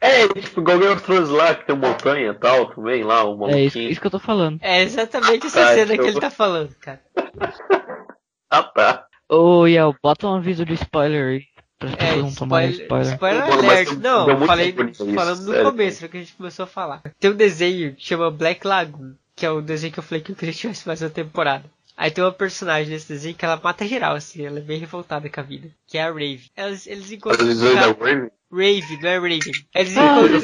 É, 0.00 0.28
tipo, 0.28 0.60
igual 0.60 0.78
Game 0.78 0.92
of 0.94 1.02
Thrones 1.02 1.28
lá, 1.30 1.52
que 1.52 1.66
tem 1.66 1.76
montanha 1.76 2.30
e 2.30 2.34
tal, 2.34 2.66
também 2.72 3.02
lá, 3.02 3.28
um 3.28 3.48
É 3.48 3.64
isso, 3.64 3.76
isso 3.80 4.00
que 4.00 4.06
eu 4.06 4.10
tô 4.12 4.20
falando. 4.20 4.60
É 4.62 4.82
exatamente 4.82 5.46
essa 5.48 5.60
Tá, 5.60 5.74
cena 5.74 5.94
então- 5.94 6.04
que 6.04 6.10
ele 6.12 6.20
tá 6.20 6.30
falando, 6.30 6.72
cara. 6.80 7.00
Ah, 8.50 8.62
tá. 8.62 9.04
Ô, 9.28 9.66
Yel, 9.66 9.94
bota 10.02 10.26
um 10.28 10.36
aviso 10.36 10.64
de 10.64 10.74
spoiler 10.74 11.26
aí. 11.28 11.42
Para 11.78 11.88
as 11.90 11.94
É, 11.98 12.16
não 12.16 12.28
spoiler, 12.28 12.70
spoiler. 12.70 13.12
spoiler 13.14 13.42
alert. 13.42 13.92
Não, 13.98 14.26
muito 14.26 14.46
falei, 14.46 14.72
falando 15.14 15.40
no 15.40 15.52
sério. 15.52 15.70
começo, 15.70 16.08
que 16.08 16.16
a 16.16 16.20
gente 16.20 16.32
começou 16.34 16.62
a 16.62 16.66
falar. 16.66 17.02
Tem 17.20 17.30
um 17.30 17.34
desenho 17.36 17.94
que 17.94 18.04
chama 18.06 18.30
Black 18.30 18.64
Lagoon, 18.66 19.14
que 19.38 19.46
é 19.46 19.50
o 19.50 19.60
desenho 19.60 19.92
que 19.92 19.98
eu 19.98 20.02
falei 20.02 20.22
que 20.22 20.32
eu 20.32 20.36
queria 20.36 20.52
que 20.52 20.60
tivesse 20.60 20.86
mais 20.86 21.00
uma 21.00 21.10
temporada. 21.10 21.64
Aí 21.96 22.10
tem 22.10 22.22
uma 22.22 22.32
personagem 22.32 22.90
nesse 22.92 23.08
desenho 23.08 23.34
que 23.34 23.44
ela 23.44 23.60
mata 23.62 23.86
geral, 23.86 24.14
assim, 24.14 24.44
ela 24.46 24.58
é 24.58 24.62
bem 24.62 24.78
revoltada 24.78 25.28
com 25.28 25.40
a 25.40 25.42
vida. 25.42 25.68
Que 25.86 25.98
é 25.98 26.02
a 26.02 26.12
Rave. 26.12 26.50
Elas, 26.56 26.86
eles 26.86 27.10
encontram. 27.10 27.46
visões 27.46 27.74
da 27.74 27.80
cara- 27.92 27.96
Raven. 27.98 28.30
Rave, 28.52 28.96
não 29.02 29.08
é 29.08 29.14
Raven. 29.18 29.40
Eles 29.74 29.96
Ah, 29.96 30.02
encontram. 30.02 30.38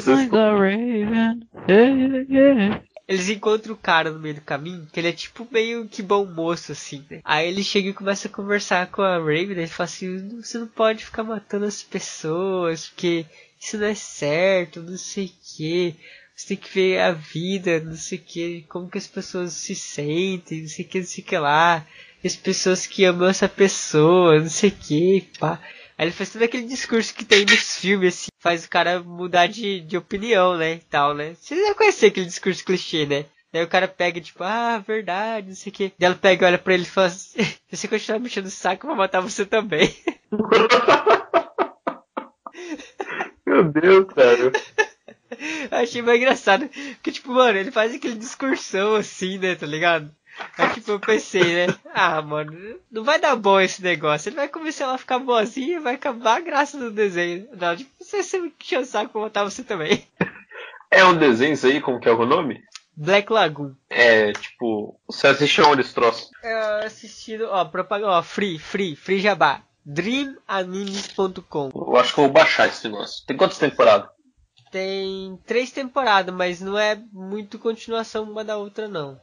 Yeah, 1.67 2.25
yeah. 2.29 2.81
Eles 3.07 3.29
encontram 3.29 3.73
o 3.73 3.77
cara 3.77 4.09
no 4.11 4.19
meio 4.19 4.35
do 4.35 4.41
caminho, 4.41 4.87
que 4.91 4.99
ele 4.99 5.09
é 5.09 5.11
tipo 5.13 5.47
meio 5.51 5.87
que 5.87 6.01
bom 6.01 6.25
moço, 6.25 6.71
assim, 6.71 7.05
né? 7.09 7.21
Aí 7.23 7.47
ele 7.47 7.63
chega 7.63 7.89
e 7.89 7.93
começa 7.93 8.27
a 8.27 8.31
conversar 8.31 8.87
com 8.87 9.01
a 9.03 9.17
Raven, 9.17 9.49
né? 9.49 9.61
Ele 9.61 9.67
fala 9.67 9.85
assim, 9.85 10.41
você 10.41 10.57
não 10.57 10.67
pode 10.67 11.05
ficar 11.05 11.23
matando 11.23 11.65
as 11.65 11.83
pessoas, 11.83 12.87
porque 12.89 13.25
isso 13.59 13.77
não 13.77 13.85
é 13.85 13.93
certo, 13.95 14.81
não 14.81 14.97
sei 14.97 15.25
o 15.25 15.31
que. 15.55 15.95
Você 16.35 16.49
tem 16.49 16.57
que 16.57 16.73
ver 16.73 16.99
a 16.99 17.11
vida, 17.11 17.79
não 17.79 17.95
sei 17.95 18.17
o 18.17 18.21
que, 18.21 18.65
como 18.67 18.89
que 18.89 18.97
as 18.97 19.07
pessoas 19.07 19.53
se 19.53 19.73
sentem, 19.73 20.63
não 20.63 20.67
sei 20.67 20.83
o 20.83 20.87
que, 20.87 20.99
não 20.99 21.05
sei 21.05 21.23
o 21.23 21.27
que 21.27 21.37
lá. 21.37 21.87
As 22.23 22.35
pessoas 22.35 22.85
que 22.85 23.05
amam 23.05 23.29
essa 23.29 23.47
pessoa, 23.47 24.39
não 24.39 24.49
sei 24.49 24.69
o 24.69 24.75
que, 24.75 25.29
pá. 25.39 25.59
Aí 25.97 26.05
ele 26.05 26.11
faz 26.11 26.31
todo 26.31 26.43
aquele 26.43 26.67
discurso 26.67 27.13
que 27.13 27.23
tem 27.23 27.45
nos 27.45 27.77
filmes, 27.77 28.15
assim, 28.15 28.27
faz 28.37 28.65
o 28.65 28.69
cara 28.69 29.01
mudar 29.01 29.47
de, 29.47 29.79
de 29.79 29.95
opinião, 29.95 30.57
né, 30.57 30.73
e 30.73 30.79
tal, 30.79 31.13
né. 31.13 31.35
Vocês 31.39 31.57
devem 31.57 31.75
conhecer 31.75 32.07
aquele 32.07 32.25
discurso 32.25 32.65
clichê, 32.65 33.05
né. 33.05 33.25
Daí 33.53 33.63
o 33.63 33.69
cara 33.69 33.87
pega, 33.87 34.19
tipo, 34.19 34.43
ah, 34.43 34.83
verdade, 34.85 35.47
não 35.47 35.55
sei 35.55 35.71
o 35.71 35.73
que. 35.73 35.93
Daí 35.97 36.07
ela 36.07 36.15
pega, 36.15 36.47
olha 36.47 36.57
pra 36.57 36.73
ele 36.73 36.83
e 36.83 36.85
fala 36.85 37.07
assim, 37.07 37.41
se 37.41 37.57
você 37.71 37.87
continuar 37.87 38.19
mexendo 38.19 38.47
o 38.47 38.51
saco, 38.51 38.85
eu 38.85 38.89
vou 38.89 38.97
matar 38.97 39.21
você 39.21 39.45
também. 39.45 39.95
Meu 43.45 43.63
Deus, 43.63 44.05
cara. 44.13 44.51
Achei 45.71 46.01
mais 46.01 46.17
engraçado. 46.17 46.69
Porque, 46.95 47.11
tipo, 47.11 47.31
mano, 47.31 47.57
ele 47.57 47.71
faz 47.71 47.93
aquele 47.93 48.15
discursão 48.15 48.95
assim, 48.95 49.37
né, 49.37 49.55
tá 49.55 49.65
ligado? 49.65 50.11
Aí 50.57 50.69
tipo, 50.73 50.91
eu 50.91 50.99
pensei, 50.99 51.67
né? 51.67 51.75
Ah, 51.97 52.21
mano, 52.21 52.77
não 52.91 53.05
vai 53.05 53.17
dar 53.17 53.37
bom 53.37 53.57
esse 53.59 53.81
negócio. 53.81 54.27
Ele 54.27 54.35
vai 54.35 54.49
começar 54.49 54.93
a 54.93 54.97
ficar 54.97 55.17
boazinho 55.17 55.77
e 55.77 55.79
vai 55.79 55.95
acabar 55.95 56.37
a 56.37 56.41
graça 56.41 56.77
do 56.77 56.91
desenho. 56.91 57.47
Não, 57.57 57.73
tipo, 57.73 57.89
você 57.97 58.21
sempre 58.21 58.53
que 58.59 58.77
o 58.77 58.83
saco 58.83 59.17
botar 59.17 59.45
você 59.45 59.63
também. 59.63 60.05
É 60.91 61.05
um 61.05 61.17
desenho 61.17 61.53
isso 61.53 61.65
aí, 61.67 61.79
como 61.79 62.01
que 62.01 62.09
é 62.09 62.11
o 62.11 62.25
nome? 62.25 62.61
Black 62.97 63.31
Lagoon. 63.31 63.73
É, 63.89 64.33
tipo, 64.33 64.99
você 65.07 65.27
assistiu 65.27 65.67
onde 65.67 65.81
esse 65.81 65.93
troço? 65.93 66.29
Eu 66.43 66.85
assistindo, 66.85 67.47
ó, 67.49 67.63
propaganda, 67.65 68.11
ó, 68.11 68.23
free, 68.23 68.59
free, 68.59 68.95
free 68.95 69.19
jabá. 69.19 69.61
dreamanimes.com. 69.85 71.71
Eu 71.73 71.95
acho 71.97 72.13
que 72.13 72.19
eu 72.19 72.25
vou 72.25 72.33
baixar 72.33 72.67
esse 72.67 72.87
negócio. 72.87 73.25
Tem 73.25 73.35
quantas 73.37 73.57
temporadas? 73.57 74.09
Tem 74.75 75.39
três 75.45 75.71
temporadas, 75.71 76.35
mas 76.35 76.59
não 76.59 76.77
é 76.77 77.01
muito 77.13 77.57
continuação 77.57 78.25
uma 78.29 78.43
da 78.43 78.57
outra, 78.57 78.89
não. 78.89 79.17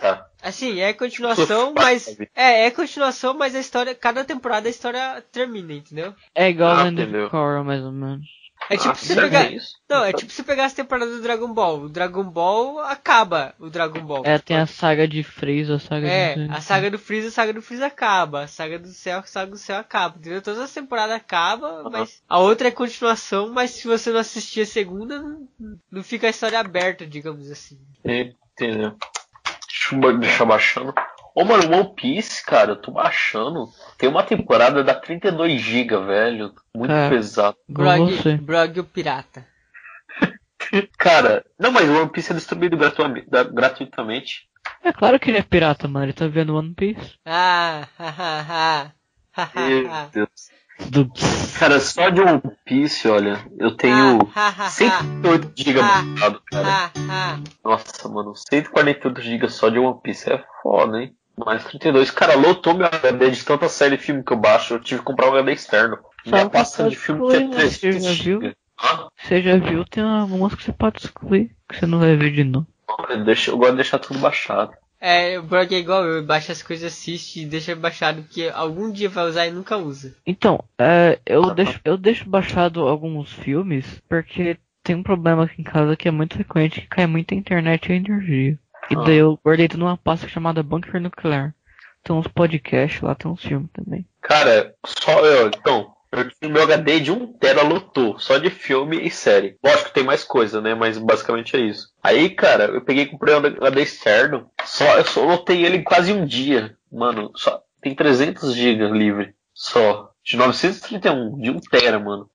Tá. 0.00 0.26
Assim, 0.42 0.80
é 0.80 0.94
continuação, 0.94 1.74
mas. 1.76 2.16
É, 2.34 2.64
é 2.64 2.70
continuação, 2.70 3.34
mas 3.34 3.54
a 3.54 3.60
história. 3.60 3.94
Cada 3.94 4.24
temporada 4.24 4.68
a 4.68 4.70
história 4.70 5.22
termina, 5.30 5.74
entendeu? 5.74 6.14
É 6.34 6.48
igual 6.48 6.70
Ah, 6.70 6.84
Land 6.84 7.02
entendeu. 7.02 7.24
of 7.24 7.30
Korra, 7.30 7.62
mais 7.62 7.82
ou 7.84 7.92
menos. 7.92 8.26
É 8.68 8.76
tipo 8.76 8.90
Ah, 8.90 8.94
se 8.96 9.06
sério 9.06 9.22
pegar. 9.22 9.52
isso? 9.52 9.76
Não, 9.88 10.04
é 10.04 10.12
tipo 10.12 10.32
se 10.32 10.42
pegar 10.42 10.64
as 10.64 10.72
temporadas 10.72 11.14
do 11.16 11.22
Dragon 11.22 11.52
Ball. 11.52 11.82
O 11.82 11.88
Dragon 11.88 12.24
Ball 12.24 12.80
acaba 12.80 13.54
o 13.60 13.70
Dragon 13.70 14.00
Ball. 14.00 14.22
É, 14.24 14.38
tem 14.40 14.56
a 14.56 14.66
saga 14.66 15.06
de 15.06 15.22
Freeza, 15.22 15.76
a 15.76 15.78
saga 15.78 16.08
É, 16.08 16.34
de... 16.34 16.50
a 16.52 16.60
saga 16.60 16.90
do 16.90 16.98
Freeza, 16.98 17.28
a 17.28 17.30
saga 17.30 17.52
do 17.52 17.62
Freeza 17.62 17.86
acaba. 17.86 18.42
A 18.42 18.48
saga 18.48 18.76
do 18.78 18.88
céu, 18.88 19.20
a 19.20 19.22
saga 19.22 19.52
do 19.52 19.56
céu 19.56 19.78
acaba. 19.78 20.16
Entendeu? 20.18 20.42
Todas 20.42 20.58
as 20.60 20.72
temporadas 20.72 21.14
acabam, 21.14 21.88
mas 21.92 22.20
a 22.28 22.38
outra 22.40 22.66
é 22.68 22.72
continuação, 22.72 23.52
mas 23.52 23.70
se 23.70 23.86
você 23.86 24.10
não 24.10 24.18
assistir 24.18 24.62
a 24.62 24.66
segunda, 24.66 25.22
não, 25.22 25.48
não 25.90 26.02
fica 26.02 26.26
a 26.26 26.30
história 26.30 26.58
aberta, 26.58 27.06
digamos 27.06 27.48
assim. 27.50 27.78
Entendeu? 28.04 28.96
Deixa 29.68 29.94
eu 29.94 30.18
deixar 30.18 30.44
baixando. 30.44 30.92
Ô, 31.38 31.44
mano, 31.44 31.64
One 31.70 31.94
Piece, 31.94 32.42
cara, 32.42 32.70
eu 32.72 32.76
tô 32.76 32.90
baixando. 32.92 33.68
Tem 33.98 34.08
uma 34.08 34.22
temporada 34.22 34.82
da 34.82 34.94
32 34.94 35.60
GB, 35.60 35.98
velho. 36.06 36.52
Muito 36.74 36.90
É. 36.90 37.10
pesado. 37.10 37.56
Brog, 37.68 38.38
Brog 38.38 38.80
o 38.80 38.84
Pirata. 38.84 39.46
Cara, 40.98 41.44
não, 41.58 41.70
mas 41.70 41.88
o 41.88 41.92
One 42.00 42.08
Piece 42.10 42.32
é 42.32 42.34
distribuído 42.34 42.76
gratuitamente. 43.52 44.48
É 44.82 44.92
claro 44.92 45.20
que 45.20 45.30
ele 45.30 45.38
é 45.38 45.42
pirata, 45.42 45.86
mano. 45.86 46.06
Ele 46.06 46.12
tá 46.12 46.26
vendo 46.26 46.56
One 46.56 46.74
Piece. 46.74 47.14
Ah, 47.24 47.86
hahaha. 47.98 48.92
Meu. 49.54 49.90
Deus. 50.12 50.30
Do... 50.90 51.10
Cara, 51.58 51.78
só 51.80 52.08
de 52.10 52.20
One 52.20 52.42
Piece, 52.64 53.06
olha, 53.08 53.46
eu 53.58 53.76
tenho 53.76 54.18
Ah, 54.34 54.68
108 54.68 55.52
GB 55.54 55.80
Ah. 55.80 56.02
baixado, 56.02 56.42
cara. 56.50 56.68
ah, 56.68 56.90
ah. 57.10 57.38
Nossa, 57.64 58.08
mano, 58.08 58.34
148 58.34 59.20
GB 59.22 59.48
só 59.48 59.68
de 59.68 59.78
One 59.78 60.00
Piece 60.02 60.30
é 60.32 60.42
foda, 60.62 61.00
hein? 61.02 61.14
Mais 61.36 61.64
32. 61.64 62.10
Cara, 62.10 62.34
lotou 62.34 62.74
meu 62.74 62.86
HD 62.86 63.30
de 63.30 63.44
tanta 63.44 63.68
série 63.68 63.96
e 63.96 63.98
filme 63.98 64.22
que 64.24 64.32
eu 64.32 64.36
baixo. 64.36 64.74
Eu 64.74 64.80
tive 64.80 65.00
que 65.00 65.06
comprar 65.06 65.28
um 65.30 65.34
HD 65.34 65.52
externo. 65.52 65.98
Minha 66.24 66.42
Só 66.42 66.48
pasta 66.48 66.88
de 66.88 66.96
filme 66.96 67.28
tinha 67.28 67.40
excluir, 67.40 67.68
você 67.70 67.78
300 67.90 68.04
já 68.04 68.24
viu? 68.24 68.54
Ah, 68.78 69.08
Você 69.16 69.42
já 69.42 69.56
viu, 69.56 69.84
tem 69.84 70.02
algumas 70.02 70.54
que 70.54 70.62
você 70.62 70.72
pode 70.72 70.98
excluir, 70.98 71.50
que 71.68 71.78
você 71.78 71.86
não 71.86 71.98
vai 71.98 72.16
ver 72.16 72.32
de 72.32 72.44
novo. 72.44 72.66
eu, 73.08 73.24
deixo, 73.24 73.50
eu 73.50 73.56
gosto 73.58 73.70
de 73.70 73.76
deixar 73.76 73.98
tudo 73.98 74.18
baixado. 74.18 74.72
É, 75.00 75.38
o 75.38 75.42
Brog 75.42 75.74
é 75.74 75.78
igual 75.78 76.04
eu, 76.04 76.24
baixa 76.24 76.52
as 76.52 76.62
coisas, 76.62 76.92
assiste 76.92 77.42
e 77.42 77.46
deixa 77.46 77.76
baixado, 77.76 78.22
que 78.24 78.48
algum 78.48 78.90
dia 78.90 79.08
vai 79.08 79.26
usar 79.26 79.46
e 79.46 79.50
nunca 79.50 79.76
usa. 79.76 80.14
Então, 80.26 80.62
é, 80.78 81.18
eu, 81.26 81.54
deixo, 81.54 81.80
eu 81.84 81.96
deixo 81.96 82.28
baixado 82.28 82.80
alguns 82.80 83.32
filmes, 83.32 84.02
porque 84.08 84.58
tem 84.82 84.96
um 84.96 85.02
problema 85.02 85.44
aqui 85.44 85.60
em 85.60 85.64
casa 85.64 85.96
que 85.96 86.08
é 86.08 86.10
muito 86.10 86.34
frequente, 86.34 86.80
que 86.80 86.86
cai 86.88 87.06
muita 87.06 87.34
internet 87.34 87.88
e 87.88 87.96
energia. 87.96 88.58
E 88.90 88.94
Ah. 88.96 89.02
daí 89.04 89.16
eu 89.16 89.38
guardei 89.44 89.68
tudo 89.68 89.80
numa 89.80 89.96
pasta 89.96 90.28
chamada 90.28 90.62
Bunker 90.62 91.00
Nuclear. 91.00 91.54
Tem 92.02 92.14
uns 92.14 92.28
podcasts 92.28 93.00
lá, 93.00 93.14
tem 93.14 93.30
uns 93.30 93.42
filmes 93.42 93.68
também. 93.72 94.06
Cara, 94.22 94.74
só 94.84 95.24
eu, 95.24 95.48
então, 95.48 95.92
eu 96.12 96.30
tive 96.30 96.52
meu 96.52 96.62
HD 96.62 97.00
de 97.00 97.10
1 97.10 97.32
tera 97.38 97.62
lotou, 97.62 98.18
só 98.18 98.38
de 98.38 98.48
filme 98.48 98.96
e 99.04 99.10
série. 99.10 99.56
Lógico 99.64 99.86
que 99.88 99.94
tem 99.94 100.04
mais 100.04 100.22
coisa, 100.22 100.60
né? 100.60 100.74
Mas 100.74 100.98
basicamente 100.98 101.56
é 101.56 101.60
isso. 101.60 101.88
Aí, 102.02 102.30
cara, 102.30 102.66
eu 102.66 102.80
peguei 102.80 103.04
e 103.04 103.06
comprei 103.06 103.34
um 103.34 103.38
HD 103.38 103.82
externo, 103.82 104.48
só, 104.64 104.98
eu 104.98 105.04
só 105.04 105.24
lotei 105.24 105.64
ele 105.64 105.78
em 105.78 105.82
quase 105.82 106.12
um 106.12 106.24
dia. 106.24 106.76
Mano, 106.92 107.32
só 107.34 107.60
tem 107.80 107.94
300 107.94 108.54
GB 108.54 108.88
livre, 108.92 109.34
só. 109.52 110.10
De 110.24 110.36
931, 110.36 111.38
de 111.40 111.50
1 111.50 111.60
tera, 111.70 111.98
mano. 112.00 112.28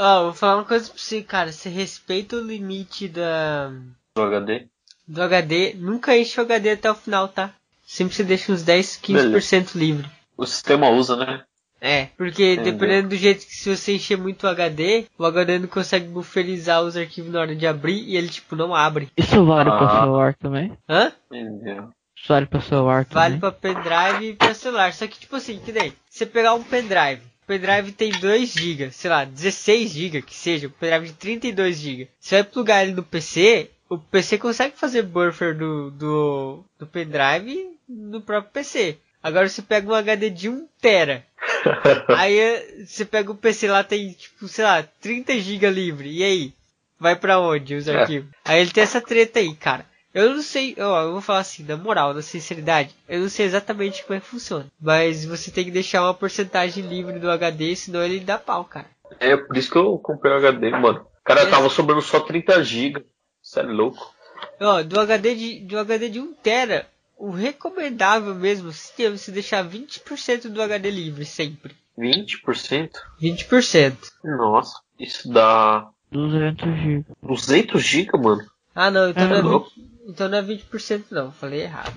Ó, 0.00 0.24
vou 0.24 0.32
falar 0.34 0.56
uma 0.56 0.64
coisa 0.64 0.88
pra 0.88 0.96
você, 0.98 1.22
cara. 1.22 1.50
Você 1.52 1.68
respeita 1.68 2.36
o 2.36 2.40
limite 2.40 3.08
da, 3.08 3.70
Do 4.14 4.22
HD. 4.22 4.66
do 5.06 5.22
HD. 5.22 5.74
Nunca 5.76 6.16
enche 6.16 6.38
o 6.40 6.44
HD 6.44 6.70
até 6.72 6.90
o 6.90 6.94
final, 6.94 7.26
tá? 7.28 7.52
Sempre 7.84 8.14
você 8.14 8.22
deixa 8.24 8.52
uns 8.52 8.62
10, 8.62 9.00
15% 9.02 9.74
livre. 9.74 10.08
O 10.36 10.46
sistema 10.46 10.88
usa, 10.90 11.16
né? 11.16 11.42
É, 11.80 12.06
porque 12.16 12.54
Entendeu. 12.54 12.72
dependendo 12.72 13.08
do 13.10 13.16
jeito 13.16 13.46
que 13.46 13.54
se 13.54 13.74
você 13.76 13.94
encher 13.94 14.18
muito 14.18 14.44
o 14.44 14.48
HD, 14.48 15.06
o 15.16 15.24
HD 15.24 15.58
não 15.60 15.68
consegue 15.68 16.08
bufferizar 16.08 16.82
os 16.82 16.96
arquivos 16.96 17.32
na 17.32 17.40
hora 17.40 17.54
de 17.54 17.66
abrir 17.68 18.02
e 18.02 18.16
ele 18.16 18.28
tipo 18.28 18.56
não 18.56 18.74
abre. 18.74 19.08
Isso 19.16 19.44
vale 19.44 19.70
pra 19.70 19.86
Ah. 19.86 20.00
celular 20.00 20.34
também? 20.34 20.76
Hã? 20.88 21.12
Entendeu? 21.32 21.90
Isso 22.16 22.26
vale 22.28 22.46
pra 22.46 22.60
celular 22.60 23.06
Vale 23.10 23.38
também? 23.38 23.40
pra 23.40 23.52
pendrive 23.52 24.26
e 24.30 24.34
pra 24.34 24.54
celular. 24.54 24.92
Só 24.92 25.06
que 25.06 25.20
tipo 25.20 25.36
assim, 25.36 25.60
que 25.60 25.70
nem 25.70 25.92
você 26.10 26.26
pegar 26.26 26.54
um 26.54 26.64
pendrive. 26.64 27.22
O 27.48 27.52
pendrive 27.58 27.92
tem 27.92 28.10
2 28.10 28.50
GB, 28.52 28.90
sei 28.90 29.08
lá, 29.08 29.24
16 29.24 29.90
GB 29.90 30.20
que 30.20 30.34
seja, 30.34 30.66
um 30.66 30.70
pendrive 30.70 31.06
de 31.06 31.12
32 31.14 31.78
GB. 31.78 32.08
Você 32.20 32.34
vai 32.34 32.44
plugar 32.44 32.82
ele 32.82 32.92
no 32.92 33.02
PC, 33.02 33.70
o 33.88 33.96
PC 33.96 34.36
consegue 34.36 34.76
fazer 34.76 35.00
buffer 35.02 35.56
do, 35.56 35.90
do, 35.92 36.62
do 36.78 36.86
pendrive 36.86 37.70
no 37.88 38.20
próprio 38.20 38.52
PC. 38.52 38.98
Agora 39.22 39.48
você 39.48 39.62
pega 39.62 39.90
um 39.90 39.94
HD 39.94 40.28
de 40.28 40.50
1 40.50 40.68
tera. 40.78 41.24
Aí 42.18 42.38
eh, 42.38 42.84
você 42.86 43.06
pega 43.06 43.32
o 43.32 43.34
PC 43.34 43.66
lá, 43.66 43.82
tem 43.82 44.12
tipo, 44.12 44.46
sei 44.46 44.64
lá, 44.66 44.82
30 45.00 45.40
GB 45.40 45.70
livre. 45.70 46.10
E 46.10 46.22
aí? 46.22 46.52
Vai 47.00 47.16
pra 47.16 47.40
onde 47.40 47.74
os 47.76 47.88
É. 47.88 47.96
arquivos? 47.98 48.28
Aí 48.44 48.60
ele 48.60 48.70
tem 48.70 48.82
essa 48.82 49.00
treta 49.00 49.38
aí, 49.38 49.54
cara. 49.54 49.86
Eu 50.14 50.34
não 50.34 50.42
sei, 50.42 50.74
ó, 50.78 51.02
eu 51.02 51.12
vou 51.12 51.20
falar 51.20 51.40
assim, 51.40 51.62
na 51.64 51.76
moral, 51.76 52.14
na 52.14 52.22
sinceridade, 52.22 52.94
eu 53.08 53.20
não 53.20 53.28
sei 53.28 53.44
exatamente 53.46 54.02
como 54.04 54.16
é 54.16 54.20
que 54.20 54.26
funciona. 54.26 54.66
Mas 54.80 55.24
você 55.24 55.50
tem 55.50 55.64
que 55.64 55.70
deixar 55.70 56.02
uma 56.02 56.14
porcentagem 56.14 56.84
livre 56.86 57.18
do 57.18 57.30
HD, 57.30 57.76
senão 57.76 58.02
ele 58.02 58.20
dá 58.20 58.38
pau, 58.38 58.64
cara. 58.64 58.86
É, 59.20 59.36
por 59.36 59.56
isso 59.56 59.70
que 59.70 59.76
eu 59.78 59.98
comprei 59.98 60.32
o 60.32 60.36
HD, 60.36 60.70
mano. 60.70 61.06
Cara, 61.24 61.42
É. 61.42 61.46
tava 61.50 61.68
sobrando 61.68 62.00
só 62.00 62.20
30 62.20 62.62
GB. 62.64 63.04
Você 63.42 63.60
é 63.60 63.62
louco? 63.62 64.14
Ó, 64.60 64.82
do 64.82 64.98
HD 64.98 65.34
de, 65.34 65.60
do 65.60 65.78
HD 65.78 66.08
de 66.08 66.20
1 66.20 66.32
tera, 66.34 66.86
o 67.16 67.30
recomendável 67.30 68.34
mesmo 68.34 68.72
seria 68.72 69.10
você 69.16 69.30
deixar 69.30 69.62
20% 69.68 70.48
do 70.48 70.62
HD 70.62 70.90
livre, 70.90 71.24
sempre. 71.24 71.74
20%? 71.98 72.90
20%. 73.20 73.96
Nossa, 74.24 74.80
isso 74.98 75.30
dá 75.30 75.88
200 76.10 76.64
GB. 76.78 77.04
200 77.22 77.82
GB, 77.82 78.18
mano. 78.18 78.46
Ah 78.74 78.90
não, 78.90 79.10
então 79.10 79.24
É 79.24 79.28
não 79.28 79.36
é 79.36 79.42
louco. 79.42 79.70
20%, 79.70 79.97
então 80.08 80.28
não 80.28 80.38
é 80.38 80.42
20% 80.42 81.04
não, 81.10 81.30
falei 81.30 81.62
errado. 81.62 81.94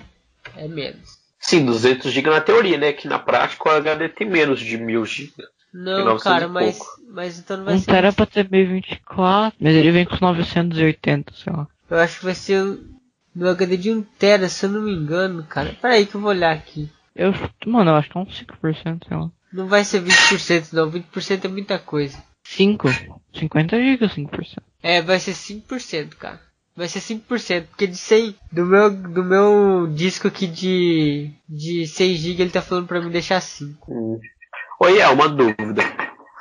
É 0.56 0.68
menos. 0.68 1.18
Sim, 1.40 1.64
200 1.64 2.12
GB 2.12 2.30
na 2.30 2.40
teoria, 2.40 2.78
né? 2.78 2.92
Que 2.92 3.08
na 3.08 3.18
prática 3.18 3.68
o 3.68 3.72
HD 3.72 4.08
tem 4.10 4.28
menos 4.28 4.60
de 4.60 4.76
1000 4.78 5.04
GB. 5.04 5.32
Não, 5.74 6.04
900 6.04 6.22
cara, 6.22 6.48
mas, 6.48 6.78
mas 7.08 7.38
então 7.38 7.56
não 7.56 7.64
vai 7.64 7.74
Um 7.74 7.78
ser. 7.78 7.86
tera 7.86 8.12
pra 8.12 8.26
ter 8.26 8.48
1024, 8.48 9.56
mas 9.60 9.74
ele 9.74 9.90
vem 9.90 10.04
com 10.04 10.14
os 10.14 10.20
980, 10.20 11.32
sei 11.34 11.52
lá. 11.52 11.66
Eu 11.90 11.98
acho 11.98 12.18
que 12.18 12.24
vai 12.26 12.34
ser 12.34 12.62
um- 12.62 12.92
no 13.34 13.48
HD 13.48 13.76
de 13.76 13.90
1 13.90 14.02
tera, 14.02 14.48
se 14.48 14.66
eu 14.66 14.70
não 14.70 14.82
me 14.82 14.92
engano, 14.92 15.42
cara. 15.44 15.74
Pera 15.80 15.94
aí 15.94 16.06
que 16.06 16.14
eu 16.14 16.20
vou 16.20 16.30
olhar 16.30 16.52
aqui. 16.54 16.88
Eu, 17.16 17.32
mano, 17.66 17.90
eu 17.90 17.94
acho 17.96 18.10
que 18.10 18.16
é 18.18 18.20
uns 18.20 18.38
5%, 18.38 19.08
sei 19.08 19.16
lá. 19.16 19.30
Não 19.52 19.66
vai 19.66 19.84
ser 19.84 20.00
20% 20.00 20.72
não, 20.72 20.90
20% 20.90 21.44
é 21.44 21.48
muita 21.48 21.78
coisa. 21.78 22.22
5? 22.44 22.88
50 23.34 23.76
GB, 23.78 24.08
5%. 24.08 24.62
É, 24.82 25.00
vai 25.02 25.18
ser 25.18 25.32
5%, 25.34 26.16
cara. 26.16 26.40
Vai 26.74 26.88
ser 26.88 27.00
5%, 27.00 27.66
porque 27.66 27.86
de 27.86 27.96
100, 27.96 28.34
do 28.50 28.64
meu, 28.64 28.90
do 28.90 29.22
meu 29.22 29.86
disco 29.94 30.28
aqui 30.28 30.46
de, 30.46 31.30
de 31.46 31.86
100 31.86 32.14
GB 32.14 32.42
ele 32.42 32.50
tá 32.50 32.62
falando 32.62 32.86
pra 32.86 33.00
mim 33.00 33.10
deixar 33.10 33.40
5. 33.40 33.92
Hum. 33.92 34.18
Oi, 34.80 34.98
é 34.98 35.08
uma 35.08 35.28
dúvida. 35.28 35.82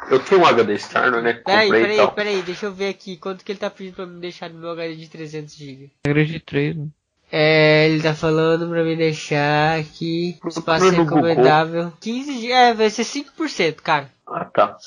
Eu 0.10 0.20
tenho 0.20 0.42
um 0.42 0.46
HD 0.46 0.74
externo, 0.74 1.22
né? 1.22 1.34
Peraí, 1.34 1.70
peraí, 1.70 1.98
tal. 1.98 2.12
peraí, 2.14 2.42
deixa 2.42 2.66
eu 2.66 2.74
ver 2.74 2.90
aqui 2.90 3.18
quanto 3.18 3.44
que 3.44 3.52
ele 3.52 3.60
tá 3.60 3.70
pedindo 3.70 3.96
pra 3.96 4.06
me 4.06 4.20
deixar 4.20 4.50
no 4.50 4.60
meu 4.60 4.72
HD 4.72 4.96
de 4.96 5.10
300 5.10 5.56
GB. 5.56 5.92
Regra 6.08 6.26
de 6.26 6.40
3, 6.40 6.76
né? 6.78 6.88
É, 7.32 7.88
ele 7.90 8.04
tá 8.04 8.14
falando 8.14 8.68
pra 8.70 8.84
me 8.84 8.96
deixar 8.96 9.80
aqui, 9.80 10.38
espaço 10.46 10.90
recomendável, 10.90 11.94
15 12.02 12.42
GB, 12.42 12.52
é, 12.52 12.74
vai 12.74 12.90
ser 12.90 13.04
5%, 13.04 13.76
cara. 13.76 14.10
Ah, 14.28 14.44
tá. 14.44 14.78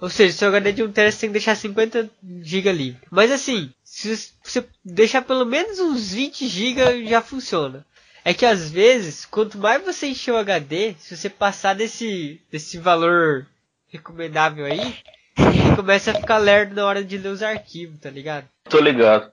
Ou 0.00 0.10
seja, 0.10 0.32
seu 0.32 0.48
HD 0.48 0.72
de 0.72 0.82
1 0.82 0.90
TB 0.90 1.12
você 1.12 1.20
tem 1.20 1.28
que 1.28 1.34
deixar 1.34 1.54
50 1.54 2.10
GB 2.40 2.72
livre. 2.72 3.00
Mas 3.08 3.30
assim, 3.30 3.70
se 3.92 4.32
você 4.42 4.66
deixar 4.82 5.20
pelo 5.20 5.44
menos 5.44 5.78
uns 5.78 6.14
20 6.14 6.48
GB 6.48 7.06
já 7.06 7.20
funciona. 7.20 7.84
É 8.24 8.32
que 8.32 8.46
às 8.46 8.70
vezes, 8.70 9.26
quanto 9.26 9.58
mais 9.58 9.84
você 9.84 10.06
encher 10.06 10.32
o 10.32 10.38
HD, 10.38 10.94
se 10.98 11.14
você 11.14 11.28
passar 11.28 11.74
desse, 11.74 12.40
desse 12.50 12.78
valor 12.78 13.46
recomendável 13.88 14.64
aí, 14.64 14.96
começa 15.76 16.12
a 16.12 16.14
ficar 16.14 16.38
lerdo 16.38 16.74
na 16.74 16.86
hora 16.86 17.04
de 17.04 17.18
ler 17.18 17.28
os 17.28 17.42
arquivos, 17.42 18.00
tá 18.00 18.08
ligado? 18.08 18.48
Tô 18.64 18.80
ligado. 18.80 19.30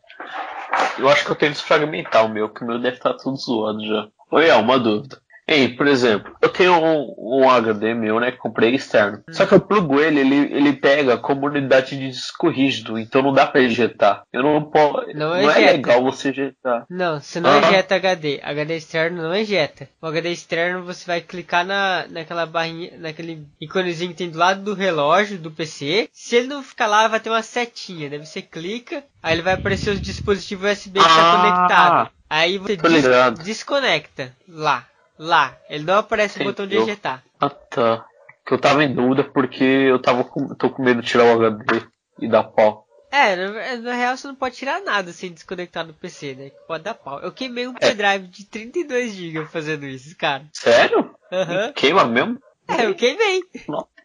Eu 0.97 1.07
acho 1.07 1.23
que 1.23 1.31
eu 1.31 1.35
tenho 1.37 1.53
que 1.53 1.59
desfragmentar 1.59 2.25
o 2.25 2.29
meu, 2.29 2.49
que 2.49 2.61
o 2.61 2.67
meu 2.67 2.81
deve 2.81 2.97
estar 2.97 3.13
tudo 3.13 3.37
zoado 3.37 3.79
já. 3.85 4.09
É 4.43 4.55
uma 4.55 4.77
dúvida. 4.77 5.21
Ei, 5.51 5.67
por 5.69 5.87
exemplo, 5.87 6.35
eu 6.41 6.49
tenho 6.49 6.73
um, 6.75 7.15
um 7.17 7.49
HD 7.49 7.95
meu, 7.95 8.19
né, 8.19 8.31
que 8.31 8.37
comprei 8.37 8.75
externo. 8.75 9.23
Só 9.31 9.47
que 9.47 9.53
eu 9.55 9.59
plugo 9.59 9.99
ele, 9.99 10.19
ele, 10.19 10.35
ele 10.55 10.73
pega 10.73 11.17
como 11.17 11.47
unidade 11.47 11.97
de 11.97 12.07
disco 12.09 12.49
rígido, 12.49 12.99
então 12.99 13.23
não 13.23 13.33
dá 13.33 13.47
pra 13.47 13.59
ejetar. 13.61 14.21
Eu 14.31 14.43
não 14.43 14.63
posso. 14.63 15.07
Não 15.15 15.29
Não, 15.29 15.49
é 15.49 15.71
legal 15.71 16.03
você 16.03 16.29
ejetar. 16.29 16.85
Não, 16.89 17.19
você 17.19 17.39
não 17.39 17.49
Ah. 17.49 17.57
ejeta 17.67 17.95
HD. 17.95 18.39
HD 18.43 18.75
externo 18.77 19.23
não 19.23 19.33
ejeta. 19.33 19.89
O 19.99 20.05
HD 20.05 20.29
externo 20.31 20.83
você 20.83 21.03
vai 21.07 21.19
clicar 21.21 21.65
na, 21.65 22.05
naquela 22.09 22.45
barrinha, 22.45 22.91
naquele 22.99 23.43
íconezinho 23.59 24.11
que 24.11 24.17
tem 24.17 24.29
do 24.29 24.37
lado 24.37 24.61
do 24.61 24.75
relógio 24.75 25.39
do 25.39 25.49
PC. 25.49 26.09
Se 26.13 26.35
ele 26.35 26.47
não 26.47 26.61
ficar 26.61 26.85
lá, 26.85 27.07
vai 27.07 27.19
ter 27.19 27.31
uma 27.31 27.41
setinha. 27.41 28.07
Daí 28.07 28.19
você 28.23 28.41
clica, 28.41 29.03
aí 29.23 29.33
ele 29.33 29.41
vai 29.41 29.55
aparecer 29.55 29.89
os 29.89 29.99
dispositivos 30.01 30.69
USB 30.71 30.99
que 30.99 31.05
tá 31.05 31.11
Ah. 31.33 31.37
conectado. 31.41 32.09
Aí 32.29 32.57
você 32.59 32.75
des- 32.77 32.91
ligado. 33.05 33.43
desconecta. 33.43 34.31
Lá. 34.47 34.85
Lá. 35.19 35.57
Ele 35.69 35.83
não 35.83 35.97
aparece 35.97 36.39
o 36.41 36.43
botão 36.45 36.65
de 36.65 36.75
Entendeu. 36.75 36.93
ejetar. 36.93 37.23
Ah, 37.39 37.49
tá. 37.49 38.05
Que 38.45 38.53
eu 38.53 38.57
tava 38.57 38.83
em 38.83 38.93
dúvida 38.95 39.23
porque 39.23 39.63
eu 39.63 40.01
tava 40.01 40.23
com, 40.23 40.55
tô 40.55 40.69
com 40.69 40.81
medo 40.81 41.01
de 41.01 41.07
tirar 41.07 41.25
o 41.25 41.33
HD 41.45 41.85
e 42.21 42.27
dar 42.27 42.43
pau. 42.45 42.87
É, 43.11 43.35
na, 43.35 43.77
na 43.77 43.93
real 43.95 44.15
você 44.15 44.27
não 44.27 44.35
pode 44.35 44.55
tirar 44.55 44.81
nada 44.81 45.11
sem 45.11 45.31
desconectar 45.33 45.85
do 45.85 45.93
PC, 45.93 46.35
né? 46.35 46.49
Que 46.51 46.67
pode 46.67 46.83
dar 46.83 46.93
pau. 46.93 47.19
Eu 47.19 47.31
queimei 47.31 47.67
um 47.67 47.75
É. 47.79 47.91
pendrive 47.91 48.27
de 48.27 48.45
32GB 48.45 49.45
fazendo 49.47 49.85
isso, 49.85 50.15
cara. 50.15 50.45
Sério? 50.53 51.13
Aham. 51.31 51.73
Queima 51.73 52.05
mesmo? 52.05 52.39
É, 52.67 52.85
eu 52.85 52.95
queimei. 52.95 53.41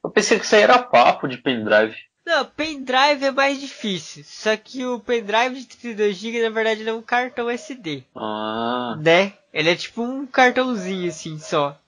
Eu 0.02 0.11
pensei 0.11 0.38
que 0.38 0.44
isso 0.47 0.54
aí 0.56 0.62
era 0.62 0.78
papo 0.78 1.28
de 1.28 1.37
pendrive. 1.38 1.94
Não, 2.26 2.45
pendrive 2.45 3.25
é 3.26 3.31
mais 3.31 3.61
difícil. 3.61 4.23
Só 4.25 4.57
que 4.57 4.85
o 4.85 4.99
pendrive 4.99 5.61
de 5.61 5.66
32GB 5.76 6.43
na 6.43 6.49
verdade 6.50 6.81
ele 6.81 6.90
é 6.90 6.95
um 6.95 7.02
cartão 7.02 7.50
SD, 7.50 8.02
Ah. 8.16 8.97
né? 9.00 9.35
Ele 9.52 9.71
é 9.71 9.76
tipo 9.76 10.02
um 10.02 10.26
cartãozinho 10.26 11.09
assim 11.09 11.38
só. 11.38 11.78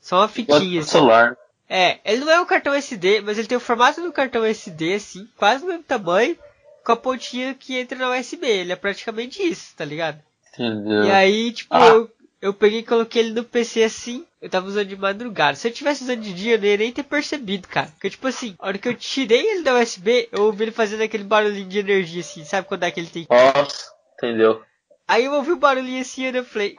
Só 0.00 0.18
uma 0.20 0.28
fitinha 0.28 0.80
assim. 0.80 0.90
celular. 0.90 1.36
É, 1.68 1.98
ele 2.04 2.24
não 2.24 2.32
é 2.32 2.40
um 2.40 2.44
cartão 2.46 2.74
SD, 2.74 3.20
mas 3.22 3.38
ele 3.38 3.46
tem 3.48 3.56
o 3.56 3.60
formato 3.60 4.00
do 4.02 4.12
cartão 4.12 4.44
SD 4.44 4.94
assim, 4.94 5.28
quase 5.36 5.62
do 5.62 5.68
mesmo 5.68 5.82
tamanho, 5.84 6.36
com 6.84 6.92
a 6.92 6.96
pontinha 6.96 7.54
que 7.54 7.78
entra 7.78 7.96
na 7.98 8.10
USB. 8.10 8.46
Ele 8.46 8.72
é 8.72 8.76
praticamente 8.76 9.42
isso, 9.42 9.74
tá 9.76 9.84
ligado? 9.84 10.20
Entendeu? 10.52 11.04
E 11.04 11.10
aí, 11.10 11.52
tipo, 11.52 11.74
Ah. 11.74 11.86
eu, 11.86 12.10
eu 12.44 12.52
peguei 12.52 12.80
e 12.80 12.84
coloquei 12.84 13.22
ele 13.22 13.32
no 13.32 13.42
PC 13.42 13.82
assim. 13.84 14.26
Eu 14.40 14.50
tava 14.50 14.66
usando 14.66 14.86
de 14.86 14.96
madrugada. 14.96 15.56
Se 15.56 15.66
eu 15.66 15.72
tivesse 15.72 16.04
usando 16.04 16.20
de 16.20 16.34
dia, 16.34 16.56
eu 16.56 16.58
não 16.58 16.66
ia 16.66 16.76
nem 16.76 16.92
ter 16.92 17.02
percebido, 17.02 17.66
cara. 17.66 17.88
Porque, 17.88 18.10
tipo 18.10 18.26
assim, 18.28 18.54
a 18.58 18.66
hora 18.66 18.76
que 18.76 18.86
eu 18.86 18.94
tirei 18.94 19.40
ele 19.46 19.62
da 19.62 19.74
USB, 19.80 20.28
eu 20.30 20.42
ouvi 20.44 20.64
ele 20.64 20.70
fazendo 20.70 21.02
aquele 21.02 21.24
barulhinho 21.24 21.66
de 21.66 21.78
energia 21.78 22.20
assim. 22.20 22.44
Sabe 22.44 22.68
quando 22.68 22.82
é 22.82 22.90
que 22.90 23.00
ele 23.00 23.08
tem. 23.08 23.26
Nossa, 23.30 23.90
entendeu? 24.18 24.62
Aí 25.08 25.24
eu 25.24 25.32
ouvi 25.32 25.52
o 25.52 25.56
barulhinho 25.56 26.02
assim 26.02 26.24
e 26.30 26.36
eu 26.36 26.44
falei. 26.44 26.76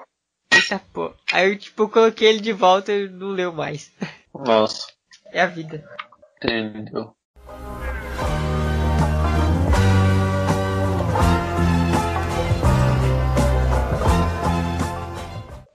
Eita 0.54 0.80
pô. 0.94 1.12
Aí 1.34 1.50
eu, 1.50 1.58
tipo, 1.58 1.82
eu 1.84 1.90
coloquei 1.90 2.28
ele 2.28 2.40
de 2.42 2.54
volta 2.54 2.92
e 2.92 3.10
não 3.10 3.30
leu 3.30 3.52
mais. 3.52 3.92
Nossa, 4.34 4.88
É 5.32 5.42
a 5.42 5.48
vida. 5.48 5.84
entendeu? 6.38 7.16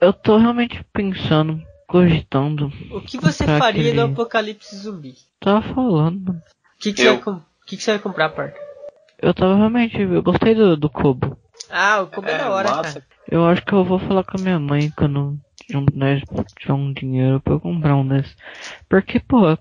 Eu 0.01 0.11
tô 0.13 0.37
realmente 0.37 0.83
pensando, 0.91 1.61
cogitando. 1.87 2.71
O 2.91 3.01
que 3.01 3.17
você 3.17 3.45
faria 3.45 3.93
no 3.93 4.01
aquele- 4.01 4.13
apocalipse 4.13 4.75
zumbi? 4.75 5.13
Tava 5.39 5.61
falando. 5.73 6.29
O 6.29 6.41
que, 6.79 6.91
que, 6.93 7.01
Eu. 7.03 7.13
você, 7.13 7.17
vai 7.17 7.23
com... 7.23 7.31
o 7.33 7.41
que, 7.67 7.77
que 7.77 7.83
você 7.83 7.91
vai 7.91 7.99
comprar, 7.99 8.29
parça? 8.29 8.55
Eu 9.21 9.33
tava 9.33 9.55
realmente. 9.55 9.99
Eu 10.01 10.23
gostei 10.23 10.55
do, 10.55 10.75
do 10.75 10.89
Kobo. 10.89 11.37
Ah, 11.69 12.01
o 12.01 12.07
como 12.07 12.27
é, 12.27 12.33
É, 12.33 12.37
da 12.39 12.49
hora, 12.49 12.69
massa. 12.71 13.01
cara. 13.01 13.05
Eu 13.29 13.45
acho 13.45 13.63
que 13.63 13.73
eu 13.73 13.85
vou 13.85 13.99
falar 13.99 14.23
com 14.23 14.37
a 14.39 14.41
minha 14.41 14.59
mãe 14.59 14.91
quando 14.97 15.37
um, 15.73 15.85
nós 15.93 16.21
tiver 16.59 16.73
um 16.73 16.91
dinheiro 16.91 17.39
pra 17.39 17.53
eu 17.53 17.59
comprar 17.59 17.95
um 17.95 18.07
desses. 18.07 18.35
Porque, 18.89 19.19
pô, 19.19 19.55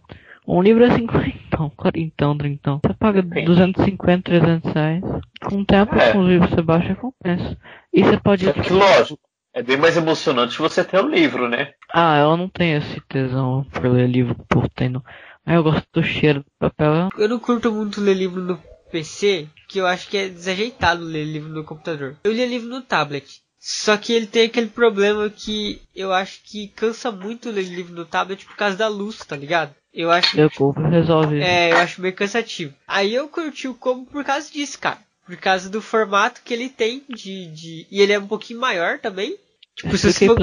um 0.49 0.63
livro 0.63 0.83
é 0.85 0.91
50, 0.95 1.71
40, 1.77 2.35
30. 2.39 2.81
Você 2.83 2.95
paga 2.95 3.23
Depende. 3.23 3.47
250, 3.47 4.23
300 4.23 4.73
reais. 4.73 5.03
Com 5.45 5.57
o 5.61 5.65
tempo, 5.67 5.95
É. 5.95 6.13
com 6.13 6.21
os 6.21 6.29
livros 6.29 6.51
você 6.51 6.63
baixa 6.63 6.93
e 6.93 6.97
compensa. 6.97 7.59
E 7.93 8.03
você 8.03 8.17
pode. 8.19 8.45
Só 8.47 8.53
que, 8.55 8.73
lógico, 8.73 9.21
é 9.53 9.63
bem 9.63 9.77
mais 9.77 9.97
emocionante 9.97 10.59
você 10.59 10.85
ter 10.85 11.03
o 11.03 11.09
livro, 11.09 11.49
né? 11.49 11.73
Ah, 11.93 12.19
eu 12.19 12.37
não 12.37 12.49
tenho 12.49 12.79
esse 12.79 13.01
tesão 13.09 13.65
por 13.73 13.87
ler 13.87 14.09
livro 14.09 14.35
por 14.49 14.69
tendo. 14.69 15.05
Aí 15.45 15.57
eu 15.57 15.63
gosto 15.63 15.87
do 15.93 16.03
cheiro 16.03 16.41
do 16.41 16.51
papel. 16.59 17.09
Eu 17.17 17.29
não 17.29 17.39
curto 17.39 17.73
muito 17.73 18.01
ler 18.01 18.15
livro 18.15 18.41
no 18.41 18.63
PC, 18.91 19.49
que 19.69 19.79
eu 19.79 19.87
acho 19.87 20.09
que 20.09 20.17
é 20.17 20.29
desajeitado 20.29 21.03
ler 21.05 21.25
livro 21.25 21.49
no 21.49 21.65
computador. 21.65 22.17
Eu 22.25 22.33
li 22.33 22.45
livro 22.47 22.69
no 22.69 22.83
tablet. 22.83 23.43
Só 23.59 23.97
que 23.97 24.13
ele 24.13 24.27
tem 24.27 24.47
aquele 24.47 24.69
problema 24.69 25.29
que 25.29 25.83
eu 25.95 26.13
acho 26.13 26.41
que 26.45 26.69
cansa 26.69 27.11
muito 27.11 27.51
ler 27.51 27.65
livro 27.65 27.95
no 27.95 28.07
tablet 28.07 28.45
por 28.47 28.57
causa 28.57 28.77
da 28.77 28.89
luz, 28.89 29.19
tá 29.19 29.37
ligado? 29.37 29.75
Eu 29.93 30.11
acho 30.11 30.39
Eu 30.39 30.49
compro 30.51 30.89
resolve. 30.89 31.41
é, 31.41 31.73
eu 31.73 31.77
acho 31.79 32.01
meio 32.01 32.15
cansativo. 32.15 32.73
Aí 32.87 33.15
eu 33.15 33.29
curti 33.29 33.67
o 33.69 33.75
Kobo 33.75 34.07
por 34.07 34.25
causa 34.25 34.51
disso, 34.51 34.79
cara. 34.79 34.99
Por 35.31 35.37
causa 35.37 35.71
do 35.71 35.81
formato 35.81 36.41
que 36.45 36.53
ele 36.53 36.69
tem 36.69 37.05
de, 37.09 37.47
de... 37.53 37.87
E 37.89 38.01
ele 38.01 38.13
é 38.13 38.19
um 38.19 38.27
pouquinho 38.27 38.59
maior 38.61 38.99
também. 38.99 39.37
Tipo, 39.77 39.97
se 39.97 40.13
você 40.13 40.27
for... 40.27 40.37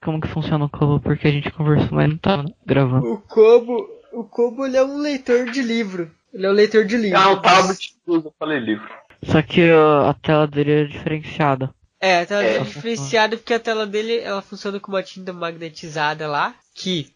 como 0.00 0.20
que 0.20 0.28
funciona 0.28 0.64
o 0.64 0.68
Kobo, 0.68 1.00
porque 1.00 1.26
a 1.26 1.30
gente 1.32 1.50
conversou, 1.50 1.88
mas 1.92 2.08
não 2.08 2.16
tava 2.16 2.44
gravando. 2.64 3.12
O 3.12 3.18
Kobo... 3.18 3.88
O 4.12 4.24
Kobo, 4.24 4.64
ele 4.66 4.76
é 4.76 4.84
um 4.84 4.98
leitor 4.98 5.50
de 5.50 5.60
livro. 5.60 6.10
Ele 6.32 6.46
é 6.46 6.48
um 6.48 6.52
leitor 6.54 6.84
de 6.84 6.96
livro. 6.96 7.18
Ah, 7.18 7.32
o 7.32 7.42
tablet 7.42 7.92
eu 8.06 8.34
falei 8.38 8.58
livro. 8.60 8.88
Só 9.24 9.42
que 9.42 9.70
ó, 9.72 10.08
a 10.08 10.14
tela 10.14 10.46
dele 10.46 10.72
é 10.72 10.84
diferenciada. 10.84 11.74
É, 12.00 12.20
a 12.20 12.26
tela 12.26 12.42
É. 12.44 12.46
dele 12.52 12.58
é 12.60 12.64
diferenciada 12.64 13.36
porque 13.36 13.52
a 13.54 13.60
tela 13.60 13.86
dele 13.86 14.18
ela 14.18 14.40
funciona 14.40 14.78
com 14.78 14.92
uma 14.92 15.02
tinta 15.02 15.32
magnetizada 15.32 16.28
lá, 16.28 16.54
que 16.74 17.12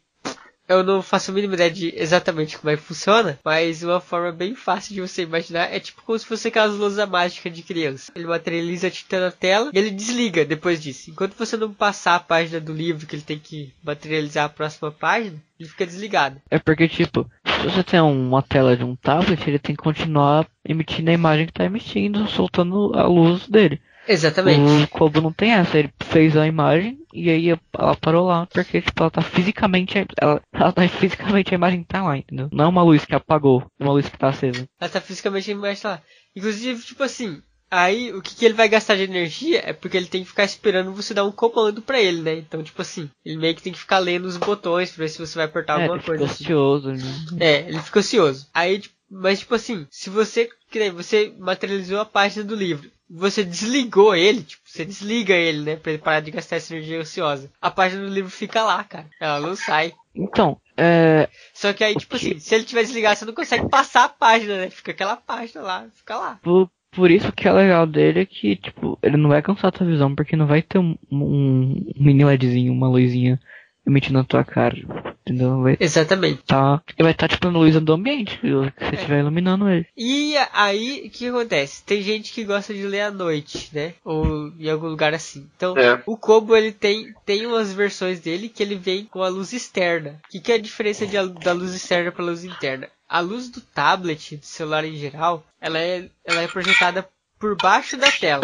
eu 0.72 0.82
não 0.82 1.02
faço 1.02 1.30
a 1.30 1.34
mínima 1.34 1.54
ideia 1.54 1.70
de 1.70 1.92
exatamente 1.96 2.58
como 2.58 2.70
é 2.70 2.76
que 2.76 2.82
funciona, 2.82 3.38
mas 3.44 3.82
uma 3.82 4.00
forma 4.00 4.32
bem 4.32 4.54
fácil 4.54 4.94
de 4.94 5.00
você 5.00 5.22
imaginar 5.22 5.72
é 5.72 5.78
tipo 5.80 6.02
como 6.02 6.18
se 6.18 6.26
fosse 6.26 6.48
aquelas 6.48 6.74
luzes 6.74 7.06
mágicas 7.08 7.52
de 7.52 7.62
criança. 7.62 8.12
Ele 8.14 8.26
materializa 8.26 8.86
a 8.86 8.90
tinta 8.90 9.20
na 9.20 9.30
tela 9.30 9.70
e 9.72 9.78
ele 9.78 9.90
desliga 9.90 10.44
depois 10.44 10.82
disso. 10.82 11.10
Enquanto 11.10 11.34
você 11.34 11.56
não 11.56 11.72
passar 11.72 12.16
a 12.16 12.20
página 12.20 12.60
do 12.60 12.72
livro 12.72 13.06
que 13.06 13.16
ele 13.16 13.22
tem 13.22 13.38
que 13.38 13.72
materializar 13.82 14.46
a 14.46 14.48
próxima 14.48 14.90
página, 14.90 15.36
ele 15.58 15.68
fica 15.68 15.86
desligado. 15.86 16.40
É 16.50 16.58
porque, 16.58 16.88
tipo, 16.88 17.28
se 17.44 17.68
você 17.68 17.82
tem 17.82 18.00
uma 18.00 18.42
tela 18.42 18.76
de 18.76 18.84
um 18.84 18.96
tablet, 18.96 19.46
ele 19.46 19.58
tem 19.58 19.76
que 19.76 19.82
continuar 19.82 20.46
emitindo 20.64 21.10
a 21.10 21.14
imagem 21.14 21.46
que 21.46 21.52
tá 21.52 21.64
emitindo, 21.64 22.26
soltando 22.28 22.92
a 22.94 23.06
luz 23.06 23.46
dele. 23.48 23.80
Exatamente. 24.06 24.84
O 24.84 24.88
Kobo 24.88 25.20
não 25.20 25.32
tem 25.32 25.52
essa, 25.52 25.78
ele 25.78 25.92
fez 26.04 26.36
a 26.36 26.46
imagem 26.46 26.98
e 27.12 27.30
aí 27.30 27.48
ela 27.50 27.96
parou 27.96 28.26
lá, 28.26 28.46
porque 28.46 28.80
tipo, 28.80 29.02
ela 29.02 29.10
tá 29.10 29.22
fisicamente. 29.22 30.04
Ela, 30.20 30.40
ela 30.52 30.72
tá 30.72 30.86
fisicamente 30.88 31.54
a 31.54 31.56
imagem 31.56 31.84
tá 31.84 32.02
lá, 32.02 32.16
entendeu? 32.16 32.48
Não 32.52 32.64
é 32.64 32.68
uma 32.68 32.82
luz 32.82 33.04
que 33.04 33.14
apagou, 33.14 33.64
é 33.78 33.84
uma 33.84 33.92
luz 33.92 34.08
que 34.08 34.18
tá 34.18 34.28
acesa. 34.28 34.66
Ela 34.80 34.90
tá 34.90 35.00
fisicamente 35.00 35.50
embaixo 35.50 35.86
lá. 35.86 36.02
Inclusive, 36.34 36.82
tipo 36.82 37.02
assim, 37.02 37.42
aí 37.70 38.12
o 38.12 38.20
que, 38.20 38.34
que 38.34 38.44
ele 38.44 38.54
vai 38.54 38.68
gastar 38.68 38.96
de 38.96 39.02
energia 39.02 39.62
é 39.64 39.72
porque 39.72 39.96
ele 39.96 40.06
tem 40.06 40.22
que 40.22 40.28
ficar 40.28 40.44
esperando 40.44 40.92
você 40.92 41.14
dar 41.14 41.24
um 41.24 41.32
comando 41.32 41.80
pra 41.80 42.00
ele, 42.00 42.22
né? 42.22 42.34
Então, 42.36 42.62
tipo 42.62 42.82
assim, 42.82 43.08
ele 43.24 43.36
meio 43.36 43.54
que 43.54 43.62
tem 43.62 43.72
que 43.72 43.78
ficar 43.78 43.98
lendo 43.98 44.26
os 44.26 44.36
botões 44.36 44.90
pra 44.90 45.04
ver 45.04 45.08
se 45.08 45.18
você 45.18 45.34
vai 45.36 45.46
apertar 45.46 45.78
é, 45.78 45.82
alguma 45.82 45.96
ele 45.96 46.04
coisa 46.04 46.28
ficou 46.28 46.34
assim. 46.34 46.44
ansioso, 46.44 46.92
né? 46.92 47.26
É, 47.40 47.68
ele 47.68 47.80
fica 47.80 48.00
ansioso. 48.00 48.46
Aí, 48.52 48.78
tipo, 48.78 48.94
mas 49.10 49.40
tipo 49.40 49.54
assim, 49.54 49.86
se 49.90 50.08
você, 50.08 50.48
que 50.70 50.90
você 50.90 51.34
materializou 51.38 52.00
a 52.00 52.04
página 52.06 52.42
do 52.44 52.54
livro, 52.54 52.90
você 53.14 53.44
desligou 53.44 54.14
ele, 54.16 54.42
tipo, 54.42 54.62
você 54.64 54.84
desliga 54.84 55.34
ele, 55.34 55.60
né, 55.62 55.76
pra 55.76 55.92
ele 55.92 56.00
parar 56.02 56.20
de 56.20 56.30
gastar 56.30 56.56
essa 56.56 56.74
energia 56.74 57.00
ociosa. 57.00 57.50
A 57.60 57.70
página 57.70 58.02
do 58.06 58.12
livro 58.12 58.30
fica 58.30 58.62
lá, 58.64 58.82
cara. 58.84 59.06
Ela 59.20 59.40
não 59.40 59.54
sai. 59.54 59.92
Então, 60.14 60.58
é. 60.76 61.28
Só 61.52 61.72
que 61.72 61.84
aí, 61.84 61.94
tipo 61.94 62.16
que- 62.18 62.30
assim, 62.30 62.38
se 62.38 62.54
ele 62.54 62.64
tiver 62.64 62.82
desligado, 62.82 63.18
você 63.18 63.24
não 63.24 63.34
consegue 63.34 63.68
passar 63.68 64.04
a 64.04 64.08
página, 64.08 64.56
né? 64.56 64.70
Fica 64.70 64.92
aquela 64.92 65.16
página 65.16 65.60
lá, 65.62 65.86
fica 65.94 66.16
lá. 66.16 66.38
Por, 66.42 66.70
por 66.90 67.10
isso 67.10 67.32
que 67.32 67.46
é 67.46 67.52
legal 67.52 67.86
dele 67.86 68.20
é 68.20 68.26
que, 68.26 68.56
tipo, 68.56 68.98
ele 69.02 69.16
não 69.16 69.28
vai 69.28 69.42
cansar 69.42 69.68
a 69.68 69.72
tua 69.72 69.86
visão, 69.86 70.14
porque 70.14 70.36
não 70.36 70.46
vai 70.46 70.62
ter 70.62 70.78
um, 70.78 70.96
um 71.10 71.84
mini 71.96 72.24
LEDzinho, 72.24 72.72
uma 72.72 72.88
luzinha 72.88 73.38
emitindo 73.86 74.18
na 74.18 74.24
tua 74.24 74.44
cara, 74.44 74.76
entendeu? 75.22 75.62
Vai 75.62 75.76
Exatamente. 75.80 76.42
tá, 76.46 76.82
ele 76.96 77.04
vai 77.04 77.12
estar, 77.12 77.28
tipo, 77.28 77.50
na 77.50 77.58
luz 77.58 77.74
do 77.80 77.92
ambiente, 77.92 78.38
que 78.38 78.52
você 78.52 78.94
estiver 78.94 79.20
iluminando 79.20 79.68
ele. 79.68 79.86
E 79.96 80.34
aí, 80.52 81.04
o 81.06 81.10
que 81.10 81.28
acontece? 81.28 81.82
Tem 81.84 82.02
gente 82.02 82.32
que 82.32 82.44
gosta 82.44 82.74
de 82.74 82.82
ler 82.86 83.02
à 83.02 83.10
noite, 83.10 83.70
né? 83.72 83.94
Ou 84.04 84.52
em 84.58 84.68
algum 84.68 84.88
lugar 84.88 85.14
assim. 85.14 85.48
Então, 85.56 85.76
É. 85.76 86.02
o 86.06 86.16
Kobo, 86.16 86.54
ele 86.56 86.72
tem, 86.72 87.14
tem 87.24 87.46
umas 87.46 87.72
versões 87.72 88.20
dele 88.20 88.48
que 88.48 88.62
ele 88.62 88.74
vem 88.76 89.04
com 89.04 89.22
a 89.22 89.28
luz 89.28 89.52
externa. 89.52 90.20
O 90.26 90.30
que, 90.30 90.40
que 90.40 90.52
é 90.52 90.56
a 90.56 90.60
diferença 90.60 91.06
de, 91.06 91.16
da 91.40 91.52
luz 91.52 91.74
externa 91.74 92.12
para 92.12 92.22
a 92.22 92.26
luz 92.26 92.44
interna? 92.44 92.88
A 93.08 93.20
luz 93.20 93.48
do 93.50 93.60
tablet, 93.60 94.36
do 94.36 94.46
celular 94.46 94.84
em 94.84 94.96
geral, 94.96 95.44
ela 95.60 95.78
é, 95.78 96.08
ela 96.24 96.42
é 96.42 96.48
projetada 96.48 97.06
por 97.38 97.56
baixo 97.56 97.96
da 97.96 98.10
tela. 98.10 98.42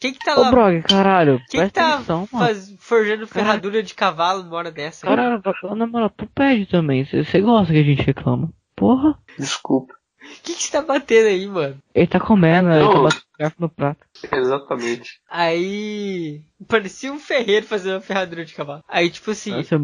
Quem 0.00 0.12
que 0.12 0.24
tá 0.24 0.36
Ô, 0.36 0.42
lá? 0.42 0.50
Brog, 0.50 0.82
caralho, 0.82 1.38
Quem 1.38 1.46
que 1.46 1.56
presta 1.58 1.80
tá 1.80 1.94
atenção, 1.94 2.28
mano. 2.32 2.44
faz- 2.46 2.74
forjando 2.78 3.26
ferradura 3.26 3.82
de 3.82 3.94
cavalo 3.94 4.42
numa 4.44 4.56
hora 4.56 4.70
dessa? 4.70 5.06
Caralho, 5.06 5.42
na 5.76 5.86
moral, 5.86 6.10
tu 6.10 6.26
pede 6.26 6.66
também, 6.66 7.04
você 7.04 7.40
gosta 7.40 7.72
que 7.72 7.80
a 7.80 7.82
gente 7.84 8.02
reclama. 8.02 8.50
Porra, 8.76 9.18
Desculpa. 9.38 9.94
que, 10.44 10.54
que 10.54 10.62
você 10.62 10.70
tá 10.72 10.82
batendo 10.82 11.26
aí, 11.26 11.46
mano? 11.46 11.78
Ele 11.94 12.06
tá 12.06 12.20
comendo, 12.20 12.70
ele 12.70 12.86
tá 12.86 12.94
Não. 12.94 13.02
batendo 13.04 13.22
garfo 13.38 13.56
no 13.60 13.68
prato. 13.68 14.00
Exatamente. 14.32 15.20
Aí. 15.30 16.42
Parecia 16.66 17.12
um 17.12 17.20
ferreiro 17.20 17.64
fazendo 17.66 17.94
uma 17.94 18.00
ferradura 18.00 18.44
de 18.44 18.52
cavalo. 18.52 18.82
Aí, 18.88 19.08
tipo 19.10 19.30
assim. 19.30 19.52
Nossa, 19.52 19.74
eu 19.76 19.78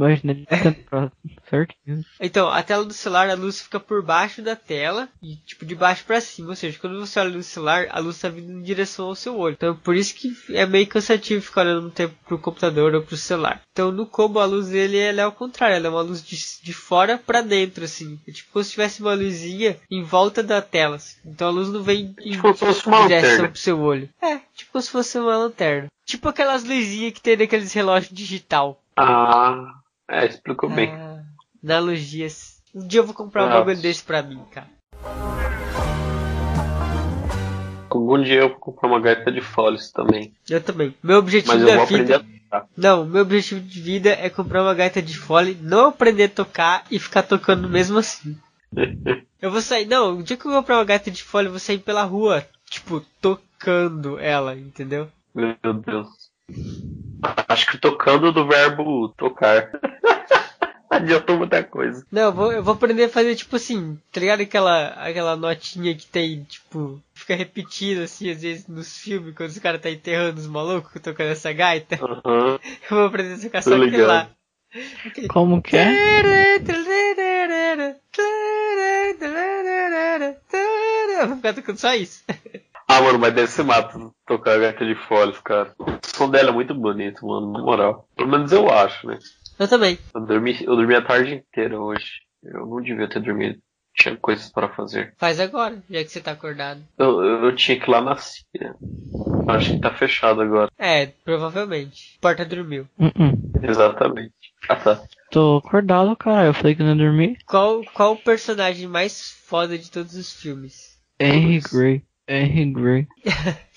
prato. 0.91 1.13
Certinho. 1.49 2.05
Então, 2.21 2.49
a 2.49 2.63
tela 2.65 2.85
do 2.85 2.93
celular, 2.93 3.31
a 3.31 3.35
luz 3.35 3.61
fica 3.63 3.79
por 3.79 4.03
baixo 4.03 4.43
da 4.43 4.57
tela 4.57 5.09
e, 5.23 5.37
tipo, 5.37 5.65
de 5.65 5.75
baixo 5.77 6.05
pra 6.05 6.21
cima. 6.21 6.49
Ou 6.49 6.57
seja, 6.57 6.77
quando 6.81 6.99
você 6.99 7.21
olha 7.21 7.31
no 7.31 7.43
celular, 7.45 7.87
a 7.91 8.01
luz 8.01 8.19
tá 8.19 8.29
vindo 8.29 8.51
em 8.51 8.63
direção 8.63 9.07
ao 9.07 9.15
seu 9.15 9.39
olho. 9.39 9.55
Então, 9.55 9.77
por 9.77 9.95
isso 9.95 10.15
que 10.17 10.35
é 10.51 10.67
meio 10.67 10.87
cansativo 10.89 11.41
ficar 11.41 11.61
olhando 11.61 11.87
um 11.87 11.91
tempo 11.91 12.15
pro 12.27 12.39
computador 12.39 12.93
ou 12.95 13.03
pro 13.03 13.17
celular. 13.17 13.63
Então, 13.71 13.93
no 13.93 14.05
Kobo, 14.07 14.41
a 14.41 14.45
luz 14.45 14.69
dele 14.69 14.99
ela 14.99 15.21
é 15.21 15.25
ao 15.25 15.33
contrário. 15.33 15.77
Ela 15.77 15.87
é 15.87 15.91
uma 15.91 16.03
luz 16.03 16.25
de, 16.25 16.37
de 16.61 16.73
fora 16.73 17.19
pra 17.25 17.41
dentro, 17.41 17.85
assim. 17.85 18.19
É 18.27 18.33
tipo 18.33 18.51
como 18.53 18.65
se 18.65 18.73
tivesse 18.73 19.01
uma 19.01 19.15
luzinha 19.15 19.77
em 19.89 20.03
volta 20.03 20.43
da 20.43 20.61
tela. 20.61 20.97
assim. 20.97 21.17
Então, 21.25 21.47
a 21.49 21.53
luz 21.53 21.69
não 21.69 21.83
vem 21.85 22.15
em 22.21 22.33
Tipo, 22.33 22.53
direção 23.07 23.44
lanterna. 23.45 23.49
pro 23.53 23.61
seu 23.61 23.81
olho. 23.81 24.09
É, 24.21 24.39
tipo 24.55 24.73
como 24.73 24.83
se 24.83 24.91
fosse 24.91 25.19
uma 25.19 25.37
lanterna. 25.37 25.89
Tipo 26.05 26.29
aquelas 26.29 26.65
luzinhas 26.65 27.13
que 27.13 27.21
tem 27.21 27.37
naqueles 27.37 27.73
relógios 27.73 28.13
digital. 28.13 28.81
Ah, 28.97 29.75
é, 30.09 30.27
explicou 30.27 30.69
bem. 30.71 30.91
Ah, 30.91 31.23
analogias. 31.63 32.63
Um 32.75 32.87
dia 32.87 33.01
eu 33.01 33.05
vou 33.05 33.15
comprar 33.15 33.47
um 33.47 33.51
bagulho 33.51 33.81
desse 33.81 34.03
pra 34.03 34.23
mim, 34.23 34.43
cara. 34.51 34.69
Algum 37.89 38.21
dia 38.23 38.41
eu 38.41 38.49
vou 38.49 38.59
comprar 38.59 38.89
uma 38.89 39.01
gaita 39.01 39.31
de 39.31 39.41
folhas 39.41 39.91
também. 39.93 40.33
Eu 40.51 40.61
também. 40.61 40.95
Meu 41.03 41.19
objetivo 41.19 41.53
Mas 41.53 41.63
eu 41.63 41.69
da 41.69 41.75
vou 41.77 41.85
aprender 41.85 42.19
vida. 42.19 42.27
a. 42.51 42.65
Não, 42.77 43.05
meu 43.05 43.23
objetivo 43.23 43.61
de 43.61 43.81
vida 43.81 44.11
é 44.11 44.29
comprar 44.29 44.63
uma 44.63 44.75
gaita 44.75 45.01
de 45.01 45.17
fole, 45.17 45.57
não 45.61 45.89
aprender 45.89 46.25
a 46.25 46.29
tocar 46.29 46.85
e 46.91 46.99
ficar 46.99 47.23
tocando 47.23 47.69
mesmo 47.69 47.99
assim. 47.99 48.37
Eu 49.41 49.51
vou 49.51 49.61
sair. 49.61 49.85
Não, 49.87 50.19
o 50.19 50.23
dia 50.23 50.39
que 50.39 50.47
eu 50.47 50.53
comprar 50.53 50.79
uma 50.79 50.85
gaita 50.85 51.11
de 51.11 51.23
fole, 51.23 51.49
eu 51.49 51.51
vou 51.51 51.61
sair 51.61 51.79
pela 51.79 52.03
rua, 52.03 52.47
tipo, 52.85 53.01
tocando 53.21 54.19
ela, 54.19 54.55
entendeu? 54.55 55.09
Meu 55.35 55.57
Deus. 55.73 56.31
Acho 57.49 57.71
que 57.71 57.79
tocando 57.79 58.31
do 58.31 58.47
verbo 58.47 59.09
tocar. 59.17 59.71
Adiantou 60.91 61.39
muita 61.39 61.65
coisa. 61.65 62.07
Não, 62.13 62.23
eu 62.23 62.33
vou, 62.33 62.53
eu 62.53 62.63
vou 62.63 62.75
aprender 62.75 63.05
a 63.05 63.09
fazer 63.09 63.35
tipo 63.35 63.57
assim, 63.57 63.99
tá 64.13 64.21
ligado 64.21 64.43
aquela, 64.43 64.89
aquela 64.91 65.35
notinha 65.35 65.93
que 65.95 66.07
tem, 66.07 66.45
tipo, 66.45 67.01
fica 67.15 67.35
repetindo 67.35 68.03
assim, 68.03 68.31
às 68.31 68.43
vezes 68.43 68.69
nos 68.69 68.97
filmes, 68.99 69.35
quando 69.35 69.49
os 69.49 69.59
caras 69.59 69.81
tá 69.81 69.91
enterrando 69.91 70.39
os 70.39 70.47
malucos 70.47 71.03
tocando 71.03 71.31
essa 71.31 71.53
gaita. 71.53 71.99
Aham. 72.01 72.61
Eu 72.91 72.97
vou 72.97 73.07
aprender 73.07 73.35
a 73.35 73.39
tocar 73.39 73.63
só 73.63 73.75
ligado. 73.75 74.07
lá. 74.07 74.31
Como 75.29 75.63
que 75.63 75.77
é? 75.77 75.89
Eu 81.21 81.29
vou 81.29 81.37
ficar 81.37 81.55
tocando 81.55 81.79
só 81.79 81.95
isso. 81.95 82.23
Ah, 82.95 83.01
mano, 83.01 83.19
mas 83.19 83.35
deve 83.35 83.49
ser 83.49 83.65
mato 83.65 84.15
tocar 84.25 84.53
a 84.55 84.59
gaita 84.59 84.87
de 84.87 84.95
folhas, 84.95 85.37
cara. 85.41 85.75
O 85.81 85.99
som 86.17 86.31
dela 86.31 86.51
é 86.51 86.53
muito 86.53 86.73
bonito, 86.73 87.27
mano, 87.27 87.51
na 87.51 87.59
moral. 87.59 88.09
Pelo 88.15 88.29
menos 88.29 88.53
eu 88.53 88.71
acho, 88.71 89.09
né? 89.09 89.19
Eu 89.59 89.67
também. 89.67 89.99
Eu 90.15 90.21
dormi, 90.21 90.57
eu 90.63 90.77
dormi 90.77 90.95
a 90.95 91.03
tarde 91.03 91.35
inteira 91.35 91.81
hoje. 91.81 92.21
Eu 92.45 92.65
não 92.65 92.81
devia 92.81 93.09
ter 93.09 93.21
dormido. 93.21 93.59
Tinha 93.97 94.17
coisas 94.17 94.49
para 94.49 94.69
fazer. 94.69 95.13
Faz 95.19 95.41
agora, 95.41 95.83
já 95.91 96.05
que 96.05 96.09
você 96.09 96.21
tá 96.21 96.31
acordado. 96.31 96.85
Eu, 96.97 97.21
eu, 97.21 97.57
tinha 97.57 97.81
que 97.81 97.85
ir 97.85 97.91
lá 97.91 98.01
na 98.01 98.17
Síria. 98.17 98.77
Acho 99.49 99.73
que 99.73 99.81
tá 99.81 99.93
fechado 99.93 100.41
agora. 100.43 100.71
É, 100.79 101.07
provavelmente. 101.07 102.17
Porta 102.21 102.45
dormiu. 102.45 102.87
Uh 102.97 103.07
-uh. 103.07 103.69
Exatamente. 103.69 104.35
Ah, 104.69 104.77
tá. 104.77 105.03
Tô 105.33 105.57
acordado, 105.57 106.15
cara. 106.15 106.47
Eu 106.47 106.55
falei 106.55 106.77
que 106.77 106.83
não 106.85 106.91
ia 106.91 107.05
dormir. 107.05 107.39
Qual, 107.45 107.83
qual 107.93 108.13
o 108.13 108.23
personagem 108.23 108.87
mais 108.87 109.33
foda 109.49 109.77
de 109.77 109.91
todos 109.91 110.15
os 110.15 110.33
filmes? 110.33 110.97
Henry 111.19 111.61
Gray. 111.61 112.05
Henry 112.29 112.67
Gray. 112.73 113.09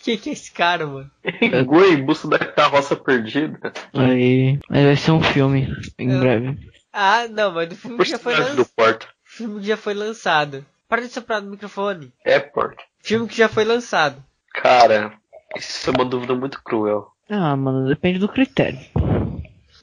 Quem 0.04 0.18
que 0.18 0.30
é 0.30 0.34
esse 0.34 0.52
cara, 0.52 0.86
mano? 0.88 1.10
Em 1.24 2.04
busca 2.06 2.28
da 2.28 2.40
carroça 2.40 2.96
perdida. 2.96 3.74
Aí. 3.94 4.60
Aí 4.70 4.86
vai 4.86 4.96
ser 4.96 5.12
um 5.12 5.22
filme 5.22 5.68
em 6.00 6.12
Eu- 6.12 6.20
breve. 6.20 6.58
Ah, 6.94 7.28
não, 7.30 7.52
mas 7.54 7.70
do 7.70 7.76
filme 7.76 7.98
que 7.98 8.06
já 8.06 8.18
foi 8.18 8.34
do 8.36 8.42
lançado. 8.42 8.66
Porta. 8.76 9.08
Filme 9.24 9.60
que 9.60 9.68
já 9.68 9.78
foi 9.78 9.94
lançado. 9.94 10.66
Para 10.90 11.02
de 11.02 11.10
soprar 11.10 11.42
no 11.42 11.52
microfone. 11.52 12.12
É 12.26 12.40
Porta. 12.40 12.82
Filme 13.04 13.28
que 13.28 13.38
já 13.38 13.48
foi 13.50 13.66
lançado. 13.66 14.24
Cara, 14.54 15.14
isso 15.56 15.90
é 15.90 15.94
uma 15.94 16.06
dúvida 16.06 16.34
muito 16.34 16.62
cruel. 16.64 17.12
Ah, 17.30 17.56
mano, 17.56 17.88
depende 17.88 18.18
do 18.20 18.28
critério. 18.30 18.80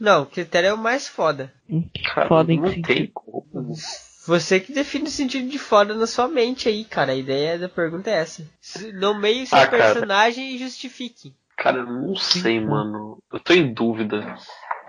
Não, 0.00 0.22
o 0.22 0.26
critério 0.26 0.70
é 0.70 0.74
o 0.74 0.78
mais 0.78 1.06
foda. 1.06 1.52
Cara, 2.14 2.26
Foda 2.26 2.52
em 2.52 2.60
não 2.60 2.72
que 2.72 2.82
tem 2.82 3.06
como. 3.14 3.74
Você 4.26 4.58
que 4.60 4.72
define 4.72 5.04
o 5.06 5.10
sentido 5.10 5.48
de 5.48 5.58
foda 5.58 5.94
na 5.94 6.06
sua 6.06 6.26
mente 6.28 6.68
aí, 6.68 6.84
cara. 6.84 7.12
A 7.12 7.16
ideia 7.16 7.58
da 7.58 7.68
pergunta 7.68 8.10
é 8.10 8.14
essa. 8.14 8.42
Nomeie 8.94 9.42
o 9.42 9.46
seu 9.46 9.58
Ah, 9.58 9.66
cara. 9.66 9.82
personagem 9.92 10.54
e 10.54 10.58
justifique. 10.58 11.34
Cara, 11.56 11.78
eu 11.78 11.86
não 11.86 12.16
sei, 12.16 12.58
mano. 12.60 13.18
Eu 13.32 13.38
tô 13.40 13.52
em 13.52 13.72
dúvida. 13.72 14.36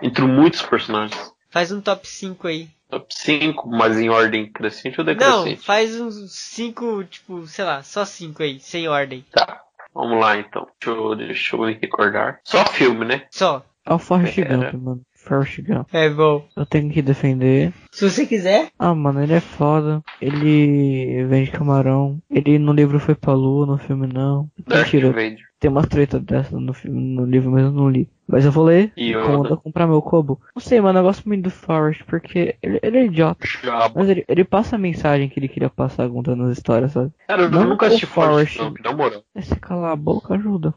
Entre 0.02 0.24
muitos 0.24 0.62
personagens. 0.62 1.32
Faz 1.50 1.70
um 1.70 1.80
top 1.80 2.06
5 2.08 2.48
aí. 2.48 2.68
Top 2.90 3.06
5, 3.14 3.68
mas 3.68 3.98
em 3.98 4.08
ordem 4.08 4.50
crescente 4.50 5.00
ou 5.00 5.04
Não, 5.06 5.12
decrescente? 5.14 5.64
faz 5.64 6.00
uns 6.00 6.32
5, 6.32 7.04
tipo, 7.04 7.46
sei 7.46 7.64
lá, 7.64 7.82
só 7.82 8.04
5 8.04 8.42
aí, 8.42 8.60
sem 8.60 8.88
ordem. 8.88 9.24
Tá. 9.32 9.62
Vamos 9.92 10.20
lá 10.20 10.38
então. 10.38 10.66
Deixa 10.80 10.98
eu, 11.00 11.14
deixa 11.16 11.56
eu 11.56 11.60
me 11.62 11.74
recordar. 11.74 12.40
Só 12.44 12.64
filme, 12.66 13.04
né? 13.04 13.26
Só. 13.30 13.64
É 13.84 13.92
o 13.94 13.98
Forrest 13.98 14.38
É. 14.38 14.44
Gump, 14.44 14.74
mano. 14.74 15.02
Forrest 15.26 15.60
Gump. 15.62 15.88
É 15.92 16.08
bom. 16.08 16.46
Eu 16.56 16.64
tenho 16.64 16.90
que 16.90 17.02
defender. 17.02 17.72
Se 17.92 18.08
você 18.08 18.24
quiser. 18.26 18.68
Ah, 18.78 18.94
mano, 18.94 19.22
ele 19.22 19.34
é 19.34 19.40
foda. 19.40 20.02
Ele 20.20 21.24
vende 21.24 21.50
camarão. 21.50 22.20
Ele 22.30 22.58
no 22.58 22.72
livro 22.72 23.00
foi 23.00 23.14
pra 23.14 23.32
lua, 23.34 23.66
no 23.66 23.78
filme 23.78 24.06
não. 24.06 24.48
Darth 24.66 24.92
Mentira, 24.92 25.14
tem 25.58 25.70
uma 25.70 25.86
treta 25.86 26.20
dessa 26.20 26.58
no 26.58 26.72
filme, 26.72 27.00
no 27.00 27.24
livro, 27.24 27.50
mas 27.50 27.64
eu 27.64 27.72
não 27.72 27.88
li. 27.88 28.08
Mas 28.28 28.44
eu 28.44 28.52
vou 28.52 28.64
ler 28.64 28.92
E 28.96 29.12
quando 29.14 29.48
eu 29.50 29.56
comprar 29.56 29.86
meu 29.86 30.02
Kobo. 30.02 30.40
Não 30.54 30.60
sei, 30.60 30.80
mano, 30.80 30.98
eu 30.98 31.02
gosto 31.04 31.26
muito 31.26 31.44
do 31.44 31.50
Forrest, 31.50 32.02
porque 32.04 32.56
ele, 32.62 32.78
ele 32.82 32.98
é 32.98 33.04
idiota. 33.06 33.46
Jabba. 33.62 33.92
Mas 33.96 34.08
ele, 34.08 34.24
ele 34.28 34.44
passa 34.44 34.76
a 34.76 34.78
mensagem 34.78 35.28
que 35.28 35.38
ele 35.38 35.48
queria 35.48 35.70
passar 35.70 36.08
contando 36.08 36.44
as 36.44 36.58
histórias, 36.58 36.92
sabe? 36.92 37.12
Cara, 37.26 37.42
eu 37.42 37.50
Não 37.50 37.64
nunca 37.64 37.86
assisti 37.86 38.06
Forrest 38.06 38.56
Forrest. 38.56 38.58
Gump, 38.58 38.84
na 38.84 38.92
moral. 38.92 39.22
É 39.34 39.40
se 39.40 39.56
calar 39.56 39.92
a 39.92 39.96
boca 39.96 40.34
ajuda. 40.34 40.74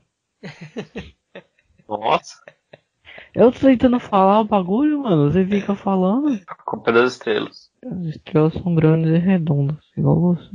Nossa, 1.87 2.35
Eu 3.33 3.51
tô 3.51 3.59
tentando 3.59 3.99
falar 3.99 4.41
o 4.41 4.45
bagulho, 4.45 5.03
mano. 5.03 5.31
Você 5.31 5.45
fica 5.45 5.75
falando. 5.75 6.39
a 6.47 6.55
culpa 6.63 6.89
é 6.89 6.93
das 6.93 7.13
estrelas. 7.13 7.69
As 7.85 8.15
estrelas 8.15 8.53
são 8.53 8.75
grandes 8.75 9.11
e 9.11 9.17
redondas, 9.17 9.77
igual 9.97 10.19
você. 10.35 10.49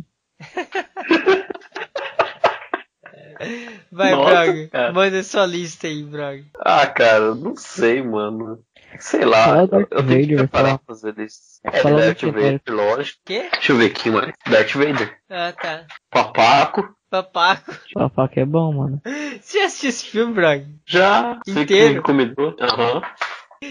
Vai, 3.90 4.12
Nossa, 4.12 4.30
Brog. 4.44 4.68
cara. 4.68 4.92
Manda 4.92 5.22
sua 5.22 5.46
lista 5.46 5.87
aí, 5.87 6.02
Brog. 6.02 6.44
Ah, 6.58 6.87
cara, 6.87 7.24
eu 7.24 7.34
não 7.34 7.56
sei, 7.56 8.02
mano. 8.02 8.58
Sei 8.98 9.24
lá, 9.24 9.44
Fala 9.44 9.60
eu, 9.62 9.66
Darth 9.68 9.88
eu 9.90 10.06
tenho 10.06 10.08
que 10.08 10.34
Vader, 10.34 10.38
preparar 10.38 10.78
pra 10.78 10.94
fazer 10.94 11.18
isso. 11.18 11.40
É, 11.64 11.80
Fala 11.80 12.00
Darth 12.00 12.20
Darth 12.22 12.34
Vader, 12.34 12.60
lógico. 12.68 13.18
Quê? 13.24 13.48
Deixa 13.52 13.72
eu 13.72 13.76
ver 13.76 13.87
aqui, 13.87 14.10
mano. 14.10 14.32
Darth 14.48 14.72
Vader. 14.72 15.18
Ah, 15.28 15.52
tá. 15.52 15.87
Papaco. 16.10 16.94
Papaco. 17.22 18.29
Que 18.33 18.40
é 18.40 18.44
bom, 18.44 18.72
mano. 18.72 19.00
Você 19.40 19.59
já 19.61 19.66
assistiu 19.66 19.90
esse 19.90 20.05
filme, 20.07 20.35
Brog? 20.35 20.66
Já. 20.85 21.40
Você 21.46 21.55
que 21.55 21.61
Inteiro? 21.62 21.88
me 21.88 21.94
recomendou. 21.94 22.57
Aham. 22.61 23.03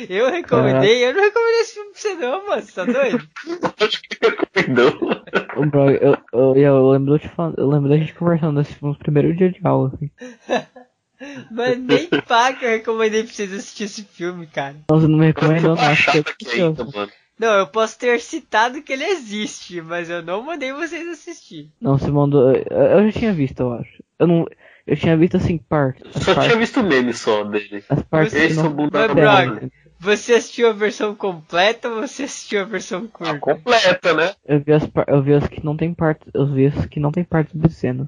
Eu 0.09 0.31
recomendei, 0.31 1.05
eu 1.05 1.13
não 1.13 1.21
recomendei 1.21 1.61
esse 1.61 1.73
filme 1.73 1.91
pra 1.91 2.01
você 2.01 2.13
não, 2.15 2.47
mano. 2.47 2.61
Você 2.61 2.71
tá 2.73 2.85
doido? 2.85 3.27
Acho 3.79 4.01
que 4.01 4.17
me 4.21 4.29
recomendou. 4.29 5.21
Ô, 5.55 5.65
bro, 5.65 5.91
eu, 5.91 6.17
eu, 6.33 6.55
eu 6.55 6.89
lembro 6.89 7.19
de 7.19 7.27
falando, 7.29 7.59
eu 7.59 7.67
lembro 7.67 7.89
da 7.89 7.97
gente 7.97 8.13
conversando 8.13 8.59
desse 8.59 8.73
filme 8.75 8.93
no 8.93 8.99
primeiro 8.99 9.35
dia 9.35 9.51
de 9.51 9.59
aula, 9.63 9.91
assim. 9.93 10.09
Mas 11.51 11.77
nem 11.79 12.07
pá 12.27 12.53
que 12.53 12.65
eu 12.65 12.69
recomendei 12.69 13.23
pra 13.23 13.31
vocês 13.31 13.53
assistirem 13.53 13.85
esse 13.85 14.03
filme, 14.03 14.47
cara. 14.47 14.75
Não, 14.89 14.99
você 14.99 15.07
não 15.07 15.17
me 15.19 15.27
recomendou, 15.27 15.75
não. 15.75 15.83
Acho 15.83 16.11
que 16.11 16.17
aqui 16.17 16.61
ainda, 16.61 16.85
mano. 16.85 17.11
Não, 17.39 17.53
eu 17.59 17.67
posso 17.67 17.97
ter 17.97 18.19
citado 18.21 18.81
que 18.81 18.93
ele 18.93 19.03
existe, 19.05 19.81
mas 19.81 20.09
eu 20.09 20.21
não 20.21 20.43
mandei 20.43 20.71
vocês 20.71 21.07
assistir. 21.07 21.69
Não, 21.81 21.97
você 21.97 22.11
mandou. 22.11 22.51
Eu, 22.53 23.11
já 23.11 23.19
tinha 23.19 23.33
visto, 23.33 23.59
eu 23.59 23.73
acho. 23.73 24.03
Eu 24.19 24.27
não. 24.27 24.45
Eu 24.85 24.97
tinha 24.97 25.15
visto 25.17 25.37
assim 25.37 25.57
partes. 25.57 26.03
As 26.15 26.23
Só 26.23 26.33
partes, 26.33 26.51
tinha 26.51 26.59
visto 26.59 26.83
meme 26.83 27.13
só 27.13 27.43
dele. 27.43 27.83
as 27.89 28.03
partes 28.03 28.33
Esse 28.33 28.53
que 28.55 28.59
é 28.59 28.61
o 28.61 28.65
não. 28.65 28.73
bunda 28.75 29.07
né? 29.07 29.69
Você 29.99 30.33
assistiu 30.33 30.69
a 30.69 30.73
versão 30.73 31.15
completa 31.15 31.87
ou 31.89 32.01
você 32.01 32.23
assistiu 32.23 32.59
a 32.61 32.65
versão 32.65 33.05
A 33.05 33.17
curta? 33.17 33.39
completa, 33.39 34.13
né? 34.13 34.33
Eu 34.45 34.59
vi 34.59 34.73
as 34.73 34.85
par... 34.85 35.05
eu 35.07 35.23
vi 35.23 35.33
as 35.33 35.47
que 35.47 35.63
não 35.63 35.77
tem 35.77 35.93
partes. 35.93 36.27
Eu 36.33 36.45
vi 36.45 36.65
as 36.67 36.85
que 36.87 36.99
não 36.99 37.09
tem 37.11 37.23
partes 37.23 37.55
obscenas. 37.55 38.07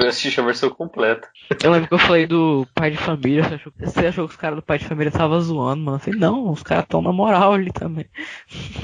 Eu 0.00 0.04
ver, 0.04 0.08
assistir 0.10 0.40
a 0.40 0.44
versão 0.44 0.70
completa. 0.70 1.28
Eu 1.62 1.70
lembro 1.70 1.88
que 1.88 1.94
eu 1.94 1.98
falei 1.98 2.26
do 2.26 2.66
pai 2.74 2.90
de 2.90 2.96
família, 2.96 3.42
você 3.44 3.54
achou, 3.54 3.72
você 3.78 4.06
achou 4.06 4.26
que 4.28 4.34
os 4.34 4.40
caras 4.40 4.56
do 4.56 4.62
pai 4.62 4.78
de 4.78 4.86
família 4.86 5.08
estavam 5.10 5.40
zoando, 5.40 5.82
mano. 5.82 5.96
Eu 5.96 6.00
falei, 6.00 6.18
não, 6.20 6.50
os 6.50 6.62
caras 6.62 6.84
estão 6.84 7.02
na 7.02 7.12
moral 7.12 7.52
ali 7.52 7.70
também. 7.72 8.06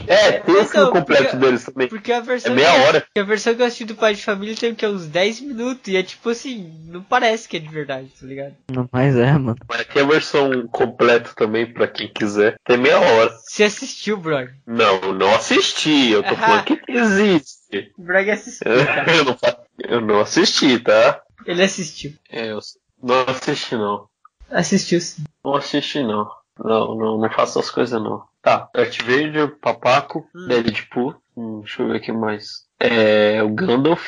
É, 0.07 0.33
tem 0.33 0.55
o 0.55 0.61
Então, 0.63 0.91
completo 0.93 1.23
porque- 1.25 1.37
deles 1.37 1.65
também. 1.65 1.89
Porque 1.89 2.13
a 2.13 2.17
É 2.17 2.21
versão. 2.21 2.55
meia 2.55 2.71
que- 2.73 2.81
hora. 2.81 3.07
A 3.17 3.23
versão 3.23 3.55
que 3.55 3.63
eu 3.63 3.67
assisti 3.67 3.85
do 3.85 3.95
Pai 3.95 4.15
de 4.15 4.23
Família 4.25 4.55
tem 4.55 4.73
o 4.73 4.77
que? 4.77 4.87
Uns 4.87 5.07
10 5.07 5.41
minutos. 5.41 5.89
E 5.89 5.97
é 5.97 6.03
tipo 6.03 6.29
assim, 6.31 6.71
não 6.87 7.03
parece 7.03 7.49
que 7.49 7.57
é 7.57 7.61
de 7.61 7.69
verdade, 7.69 8.09
tá 8.19 8.27
ligado? 8.27 8.55
Não, 8.71 8.89
Mas 8.93 9.17
é, 9.17 9.33
mano. 9.33 9.57
Mas 9.69 9.85
tem 9.87 10.03
a 10.03 10.07
versão 10.07 10.67
completa 10.69 11.31
também, 11.37 11.67
pra 11.67 11.87
quem 11.89 12.09
quiser. 12.09 12.57
Tem 12.65 12.77
meia 12.77 12.99
hora. 13.01 13.31
Você 13.47 13.65
assistiu, 13.65 14.17
brother? 14.17 14.55
Não, 14.67 15.13
não 15.13 15.35
assisti. 15.35 16.11
Eu 16.11 16.23
tô 16.23 16.35
Ah. 16.35 16.37
falando 16.37 16.65
que 16.65 16.81
existe. 16.89 17.93
O 17.99 18.03
Brag 18.03 18.31
assistiu. 18.31 18.67
Eu 19.21 19.25
não, 19.25 19.37
fa- 19.37 19.59
eu 19.79 20.01
não 20.01 20.21
assisti, 20.21 20.79
tá? 20.81 21.23
Ele 21.47 21.63
assistiu. 21.63 22.13
É, 22.31 22.51
eu 22.51 22.59
não 23.03 23.21
assisti 23.29 23.77
não. 23.77 24.09
Assistiu 24.51 25.01
sim. 25.01 25.25
Não 25.45 25.55
assisti 25.55 26.03
não. 26.03 26.29
Não, 26.59 26.95
não, 26.95 27.19
não 27.19 27.31
faço 27.31 27.59
essas 27.59 27.71
coisas 27.71 28.01
não. 28.03 28.25
Tá, 28.43 28.69
Darth 28.75 28.99
Vader, 29.03 29.57
Papaco, 29.59 30.27
Hum. 30.35 30.49
Deadpool. 30.49 31.15
Hum, 31.37 31.61
deixa 31.61 31.83
eu 31.83 31.89
ver 31.89 31.97
aqui 31.97 32.13
mais. 32.13 32.65
É, 32.81 33.43
o 33.43 33.51
Gandalf. 33.51 34.03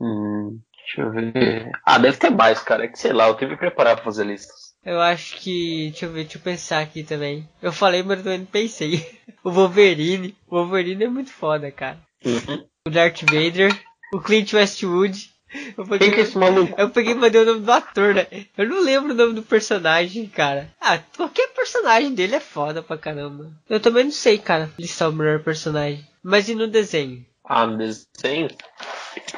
Hum, 0.00 0.58
deixa 0.78 1.02
eu 1.02 1.10
ver. 1.12 1.70
Ah, 1.86 1.98
deve 1.98 2.16
ter 2.16 2.30
mais, 2.30 2.58
cara. 2.60 2.84
É 2.84 2.88
que 2.88 2.98
sei 2.98 3.12
lá, 3.12 3.28
eu 3.28 3.34
tenho 3.34 3.52
que 3.52 3.56
preparar 3.56 3.94
pra 3.96 4.04
fazer 4.04 4.24
listas. 4.24 4.72
Eu 4.84 5.00
acho 5.00 5.36
que. 5.36 5.90
Deixa 5.90 6.06
eu 6.06 6.12
ver, 6.12 6.22
deixa 6.24 6.38
eu 6.38 6.42
pensar 6.42 6.80
aqui 6.80 7.04
também. 7.04 7.48
Eu 7.62 7.72
falei, 7.72 8.02
mas 8.02 8.18
eu 8.18 8.24
também 8.24 8.38
não 8.40 8.46
pensei. 8.46 9.08
O 9.44 9.50
Wolverine. 9.50 10.36
O 10.48 10.56
Wolverine 10.56 11.04
é 11.04 11.08
muito 11.08 11.30
foda, 11.32 11.70
cara. 11.72 11.98
Uhum. 12.24 12.64
O 12.86 12.90
Darth 12.90 13.22
Vader. 13.22 13.72
O 14.12 14.20
Clint 14.20 14.52
Westwood. 14.52 15.30
Eu 15.76 15.84
peguei, 15.84 15.98
Quem 15.98 16.10
que 16.12 16.20
é 16.20 16.22
esse 16.22 16.38
maluco? 16.38 16.74
eu 16.80 16.88
peguei 16.90 17.12
e 17.12 17.14
mandei 17.14 17.42
o 17.42 17.44
nome 17.44 17.60
do 17.60 17.72
ator, 17.72 18.14
né? 18.14 18.26
Eu 18.56 18.66
não 18.66 18.80
lembro 18.82 19.12
o 19.12 19.14
nome 19.14 19.34
do 19.34 19.42
personagem, 19.42 20.26
cara. 20.26 20.70
Ah, 20.80 20.98
qualquer 21.14 21.48
personagem 21.48 22.14
dele 22.14 22.36
é 22.36 22.40
foda 22.40 22.82
pra 22.82 22.96
caramba. 22.96 23.50
Eu 23.68 23.78
também 23.78 24.04
não 24.04 24.10
sei, 24.10 24.38
cara, 24.38 24.70
listar 24.78 25.10
o 25.10 25.12
melhor 25.12 25.40
personagem. 25.42 26.06
Mas 26.22 26.48
e 26.48 26.54
no 26.54 26.66
desenho? 26.66 27.24
Ah, 27.44 27.66
no 27.66 27.76
desenho? 27.76 28.48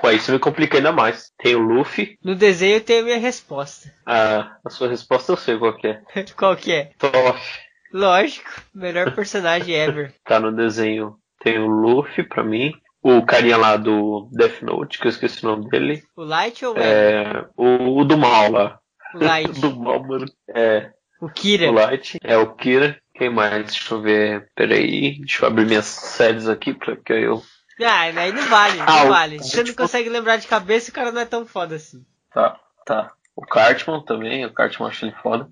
Pô, 0.01 0.11
isso 0.11 0.31
me 0.31 0.39
complica 0.39 0.77
ainda 0.77 0.93
mais. 0.93 1.33
Tem 1.37 1.57
o 1.57 1.61
Luffy. 1.61 2.17
No 2.23 2.37
desenho 2.37 2.81
tenho 2.81 3.01
a 3.03 3.05
minha 3.05 3.19
resposta. 3.19 3.93
Ah, 4.07 4.57
a 4.65 4.71
sua 4.71 4.89
resposta 4.89 5.33
eu 5.33 5.37
sei 5.37 5.59
qual 5.59 5.77
que 5.77 5.89
é. 5.89 6.03
Qual 6.37 6.57
que 6.57 6.71
é? 6.73 6.91
Toff. 6.99 7.59
Lógico, 7.93 8.51
melhor 8.75 9.13
personagem 9.15 9.75
ever. 9.75 10.15
Tá 10.25 10.39
no 10.39 10.53
desenho. 10.55 11.17
Tem 11.41 11.59
o 11.59 11.67
Luffy 11.67 12.23
pra 12.23 12.45
mim. 12.45 12.73
O 13.05 13.21
carinha 13.27 13.59
lá 13.59 13.77
do 13.77 14.31
Death 14.33 14.63
Note, 14.63 14.99
que 14.99 15.07
eu 15.07 15.11
esqueci 15.11 15.45
o 15.45 15.51
nome 15.51 15.69
dele. 15.69 16.03
O 16.17 16.25
Light 16.25 16.65
ou? 16.65 16.75
É. 16.79 17.45
O, 17.55 18.01
o 18.01 18.05
do 18.05 18.17
mal 18.17 18.51
lá. 18.51 18.79
O 19.15 19.23
Light. 19.23 19.53
do 19.61 19.77
mal, 19.79 20.03
mano. 20.03 20.25
É. 20.49 20.91
O 21.21 21.29
Kira. 21.29 21.71
O 21.71 21.75
Light. 21.75 22.17
É 22.25 22.39
o 22.39 22.55
Kira. 22.55 22.99
Quem 23.15 23.29
mais? 23.29 23.67
Deixa 23.67 23.93
eu 23.95 24.01
ver. 24.01 24.49
Peraí. 24.57 25.19
Deixa 25.19 25.45
eu 25.45 25.49
abrir 25.49 25.67
minhas 25.67 25.85
séries 25.85 26.49
aqui 26.49 26.73
pra 26.73 26.97
que 26.97 27.13
eu. 27.13 27.43
Ah, 27.83 28.01
aí 28.03 28.33
não 28.33 28.43
vale, 28.45 28.79
não 28.79 28.87
Ah, 28.89 29.05
vale. 29.05 29.39
Você 29.39 29.63
não 29.63 29.75
consegue 29.75 30.09
lembrar 30.09 30.39
de 30.39 30.47
cabeça, 30.47 30.91
o 30.91 30.95
cara 30.95 31.13
não 31.13 31.21
é 31.21 31.27
tão 31.27 31.45
foda 31.45 31.77
assim. 31.77 32.03
Tá, 32.33 32.59
tá. 32.87 33.13
O 33.37 33.43
Cartman 33.43 34.03
também. 34.03 34.47
O 34.47 34.53
Cartman 34.55 34.89
acho 34.89 35.05
ele 35.05 35.15
foda. 35.23 35.47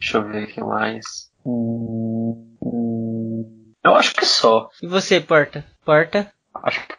Deixa 0.00 0.18
eu 0.18 0.28
ver 0.28 0.44
o 0.44 0.46
que 0.48 0.60
mais. 0.60 1.04
Hum, 1.46 2.56
hum, 2.60 3.72
Eu 3.84 3.94
acho 3.94 4.14
que 4.16 4.26
só. 4.26 4.68
E 4.82 4.86
você, 4.88 5.20
Porta? 5.20 5.64
Porta? 5.84 6.32
Acho 6.54 6.86
que, 6.86 6.94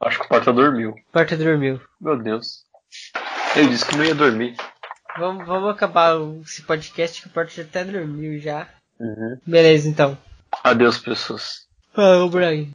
acho 0.00 0.18
que 0.18 0.24
o 0.24 0.28
Porta 0.28 0.52
dormiu. 0.52 0.94
Porta 1.12 1.36
dormiu. 1.36 1.80
Meu 2.00 2.16
Deus. 2.16 2.64
Ele 3.56 3.68
disse 3.68 3.86
que 3.86 3.96
não 3.96 4.04
ia 4.04 4.14
dormir. 4.14 4.56
Vamos, 5.18 5.46
vamos 5.46 5.70
acabar 5.70 6.16
esse 6.42 6.62
podcast 6.62 7.20
que 7.20 7.28
o 7.28 7.30
Porta 7.30 7.52
já 7.52 7.62
até 7.62 7.84
dormiu 7.84 8.38
já. 8.38 8.68
Uhum. 8.98 9.38
Beleza, 9.46 9.88
então. 9.88 10.16
Adeus, 10.64 10.98
pessoas. 10.98 11.66
Falou, 11.92 12.30
Brian. 12.30 12.68